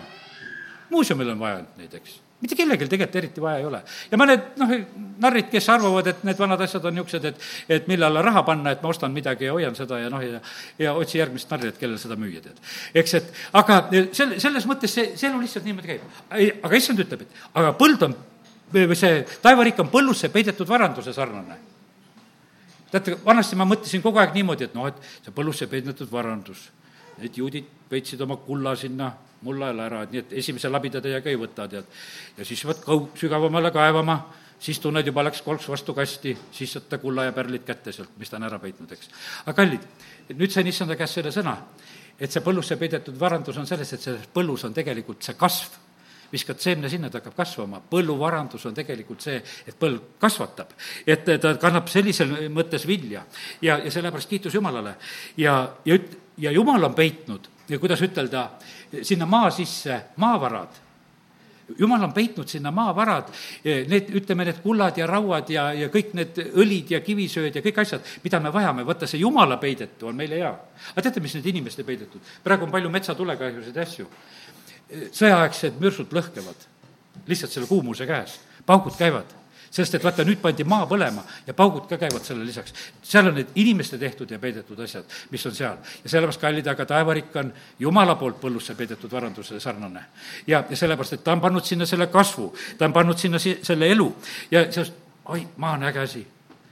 [0.89, 3.81] muuseumil on vaja neid, eks mitte kellelgi tegelikult eriti vaja ei ole.
[4.11, 4.71] ja mõned noh,
[5.19, 8.71] narrid, kes arvavad, et need vanad asjad on niisugused, et et mille alla raha panna,
[8.71, 10.39] et ma ostan midagi ja hoian seda ja noh, ja
[10.79, 12.61] ja otsi järgmist narri, et kellel seda müüa, tead.
[13.03, 13.81] eks, et aga
[14.15, 16.07] sel-, selles mõttes see, see elu lihtsalt niimoodi käib.
[16.63, 18.15] aga issand ütleb, et aga põld on
[18.74, 21.57] või see taevariik on põllusse peidetud varanduse sarnane.
[22.91, 26.70] teate, vanasti ma mõtlesin kogu aeg niimoodi, et noh, et see põllusse peidetud varandus,
[27.22, 29.11] need juudid peitsid oma kulla sinna
[29.41, 31.86] mulla alla ära, et nii, et esimese labidatäiega ei võta, tead.
[32.38, 34.17] ja siis pead kau-, sügavamale kaevama,
[34.59, 38.11] siis tunned, juba läks kolks vastu kasti, siis saad ta kulla ja pärlid kätte sealt,
[38.20, 39.11] mis ta on ära peitnud, eks.
[39.45, 39.86] aga kallid,
[40.34, 41.55] nüüd sain issanda käest selle sõna,
[42.20, 45.78] et see põllusse peidetud varandus on selles, et selles põllus on tegelikult see kasv
[46.32, 47.82] viskad seemne sinna, ta hakkab kasvama.
[47.91, 50.73] põlluvarandus on tegelikult see, et põld kasvatab,
[51.07, 53.23] et ta kannab sellisel mõttes vilja.
[53.61, 54.95] ja, ja sellepärast kiitus Jumalale.
[55.38, 57.49] ja, ja üt-, ja Jumal on peitnud,
[57.80, 58.49] kuidas ütelda,
[59.01, 60.89] sinna maa sisse maavarad
[61.77, 63.30] jumal on peitnud sinna maavarad,
[63.63, 67.82] need, ütleme, need kullad ja rauad ja, ja kõik need õlid ja kivisööd ja kõik
[67.84, 70.51] asjad, mida me vajame, vaata see jumala peidetu on meile hea.
[70.93, 72.21] aga teate, mis need inimeste peidetud?
[72.43, 74.07] praegu on palju metsatulekahjusid ja asju
[74.89, 76.69] sõjaaegsed mürsud lõhkevad
[77.29, 79.37] lihtsalt selle kuumuse käes, paugud käivad.
[79.69, 82.73] sest et vaata, nüüd pandi maa põlema ja paugud ka käivad selle lisaks.
[83.05, 85.77] seal on need inimeste tehtud ja peidetud asjad, mis on seal.
[86.03, 90.05] ja sellepärast, kallid, aga taevarik on Jumala poolt põllusse peidetud varandusele sarnane.
[90.47, 93.59] ja, ja sellepärast, et ta on pannud sinna selle kasvu, ta on pannud sinna si-,
[93.61, 94.15] selle elu
[94.51, 94.93] ja sellest,
[95.25, 96.27] oi, maa on äge asi.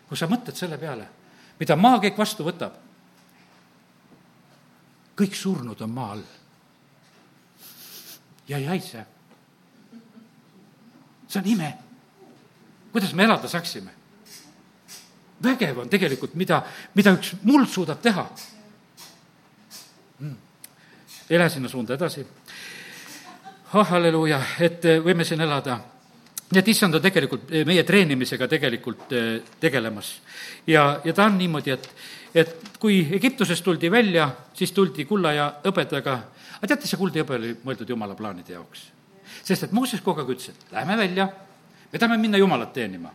[0.09, 1.07] kui sa mõtled selle peale,
[1.59, 2.81] mida maa kõik vastu võtab,
[5.17, 6.25] kõik surnud on maa all
[8.47, 9.05] ja ei haise.
[11.27, 11.73] see on ime
[12.97, 13.91] kuidas me elada saaksime?
[15.43, 16.63] vägev on tegelikult, mida,
[16.97, 18.23] mida üks muld suudab teha
[20.19, 20.37] mm..
[21.29, 22.25] lähe sinna suunda edasi.
[23.73, 25.77] ah, halleluuja, et eh, võime siin elada.
[26.49, 29.29] nii et issand on tegelikult eh, meie treenimisega tegelikult eh,
[29.59, 30.15] tegelemas.
[30.67, 31.89] ja, ja ta on niimoodi, et,
[32.33, 36.17] et kui Egiptusest tuldi välja, siis tuldi kulla ja hõbedaga,
[36.57, 38.87] aga teate, see kuld ja hõbe oli mõeldud jumala plaanide jaoks.
[39.43, 41.29] sest et Mooses kogu aeg ütles, et lähme välja
[41.91, 43.11] me tahame minna Jumalat teenima.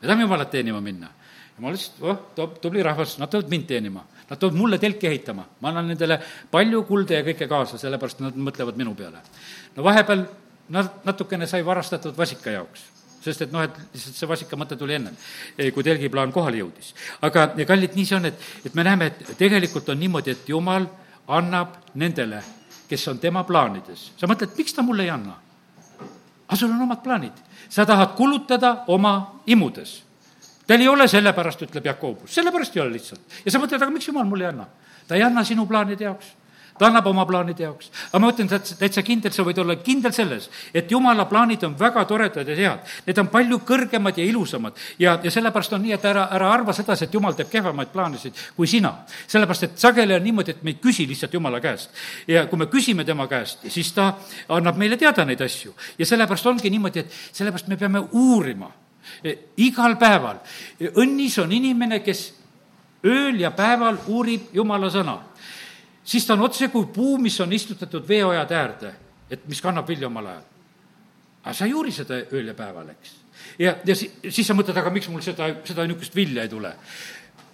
[0.00, 1.10] me tahame Jumalat teenima minna.
[1.58, 4.04] jumal ütles, et oh, toob tubli rahvas, nad tulevad mind teenima.
[4.28, 6.18] Nad tulevad mulle telki ehitama, ma annan nendele
[6.50, 9.22] palju kulda ja kõike kaasa, sellepärast nad mõtlevad minu peale.
[9.76, 10.26] no vahepeal
[10.68, 12.96] nad natukene sai varastatud vasika jaoks
[13.26, 15.16] sest et noh, et lihtsalt see vasika mõte tuli ennem,
[15.74, 16.92] kui telgiplaan kohale jõudis.
[17.26, 20.86] aga kallid, nii see on, et, et me näeme, et tegelikult on niimoodi, et Jumal
[21.28, 22.42] annab nendele,
[22.88, 24.12] kes on tema plaanides.
[24.16, 25.36] sa mõtled, miks ta mulle ei anna?
[26.46, 27.32] aga sul on omad plaanid.
[27.68, 30.02] sa tahad kulutada oma imudes.
[30.66, 33.20] Teil ei ole sellepärast, ütleb Jakobus, sellepärast ei ole lihtsalt.
[33.44, 34.66] ja sa mõtled, aga miks jumal mulle ei anna?
[35.08, 36.34] ta ei anna sinu plaanide jaoks
[36.78, 37.90] ta annab oma plaanide jaoks.
[38.10, 42.04] aga ma ütlen, täitsa kindel, sa võid olla kindel selles, et jumala plaanid on väga
[42.08, 42.94] toredad ja head.
[43.06, 46.74] Need on palju kõrgemad ja ilusamad ja, ja sellepärast on nii, et ära, ära arva
[46.76, 48.92] sedasi, et jumal teeb kehvemaid plaanisid kui sina.
[49.26, 51.90] sellepärast, et sageli on niimoodi, et me ei küsi lihtsalt jumala käest.
[52.28, 54.14] ja kui me küsime tema käest, siis ta
[54.48, 55.74] annab meile teada neid asju.
[55.98, 58.70] ja sellepärast ongi niimoodi, et sellepärast me peame uurima
[59.24, 60.42] e, igal päeval.
[60.94, 62.32] õnnis on inimene, kes
[63.06, 65.18] ööl ja päeval uurib jumala sõna
[66.06, 68.94] siis ta on otse kui puu, mis on istutatud veeojade äärde,
[69.30, 70.42] et mis kannab vilja omal ajal.
[71.44, 73.12] aga sa ei uuri seda ööl ja päeval, eks.
[73.58, 76.74] ja, ja si-, siis sa mõtled, aga miks mul seda, seda niisugust vilja ei tule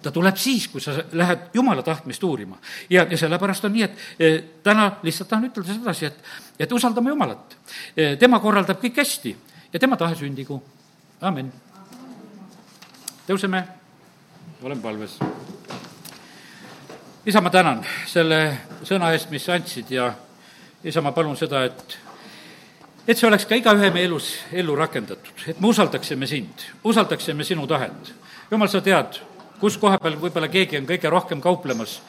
[0.03, 2.57] ta tuleb siis, kui sa lähed jumala tahtmist uurima.
[2.89, 4.31] ja, ja sellepärast on nii, et e,
[4.63, 7.57] täna lihtsalt tahan ütelda sedasi, et, et usaldame Jumalat
[7.95, 8.15] e,.
[8.19, 9.35] tema korraldab kõik hästi
[9.73, 10.61] ja tema tahe sündigu.
[11.21, 11.51] amin.
[13.27, 13.63] tõuseme,
[14.61, 15.17] oleme palves
[17.25, 18.39] isa, ma tänan selle
[18.83, 20.09] sõna eest, mis sa andsid ja
[20.83, 21.99] isa, ma palun seda, et
[23.07, 27.67] et see oleks ka igaühe meie elus ellu rakendatud, et me usaldaksime sind, usaldaksime sinu
[27.67, 28.13] tahet.
[28.51, 29.19] jumal, sa tead,
[29.59, 32.01] kus koha peal võib-olla keegi on kõige rohkem kauplemas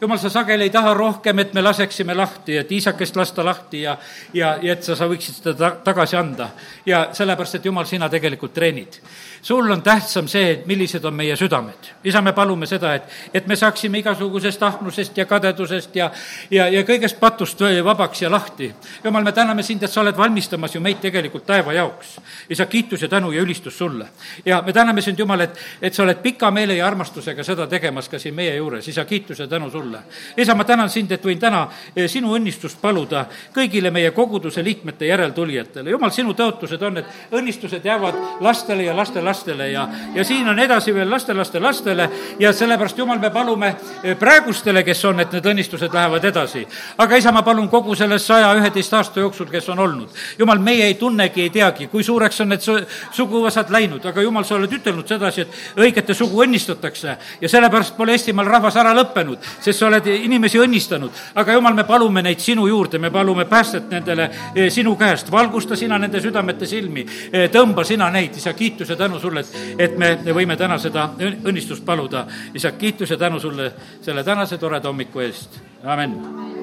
[0.00, 3.96] jumal, sa sageli ei taha rohkem, et me laseksime lahti, et isakest lasta lahti ja,
[4.34, 6.50] ja, ja et sa, sa võiksid seda ta, tagasi anda.
[6.86, 9.00] ja sellepärast, et jumal, sina tegelikult treenid.
[9.42, 11.92] sul on tähtsam see, millised on meie südamed.
[12.04, 13.02] isa, me palume seda, et,
[13.34, 16.10] et me saaksime igasugusest ahnusest ja kadedusest ja,
[16.50, 18.72] ja, ja kõigest patust vabaks ja lahti.
[19.04, 22.18] jumal, me täname sind, et sa oled valmistamas ju meid tegelikult taeva jaoks.
[22.48, 24.08] isa, kiitus ja tänu ja ülistus sulle.
[24.44, 28.08] ja me täname sind, Jumal, et, et sa oled pika meele ja armastusega seda tegemas
[28.08, 28.88] ka siin meie juures.
[28.88, 30.02] isa, kiitus ja tänu sulle sulle.
[30.36, 31.66] isa, ma tänan sind, et võin täna
[31.96, 35.90] eh, sinu õnnistust paluda kõigile meie koguduse liikmete järeltulijatele.
[35.90, 40.94] jumal, sinu tõotused on, et õnnistused jäävad lastele ja lastelastele ja, ja siin on edasi
[40.94, 45.94] veel lastelaste lastele ja sellepärast, Jumal, me palume eh, praegustele, kes on, et need õnnistused
[45.94, 46.66] lähevad edasi.
[46.98, 50.08] aga isa, ma palun kogu selle saja üheteist aasta jooksul, kes on olnud.
[50.38, 52.78] Jumal, meie ei tunnegi, ei teagi, kui suureks on need su-,
[53.16, 58.12] suguvõsad läinud, aga Jumal, sa oled ütelnud sedasi, et õigete sugu õnnistatakse ja sellepärast pole
[58.12, 62.66] Eestimaal rahvas ära lõppenud, sest sa oled inimesi õnnistanud, aga jumal, me palume neid sinu
[62.68, 67.84] juurde, me palume päästet nendele eh, sinu käest, valgusta sina nende südamete silmi, eh, tõmba
[67.88, 72.26] sina neid, isa, kiitus ja tänu sulle, et, et me võime täna seda õnnistust paluda.
[72.54, 73.72] isa, kiitus ja tänu sulle
[74.02, 76.59] selle tänase toreda hommiku eest, amin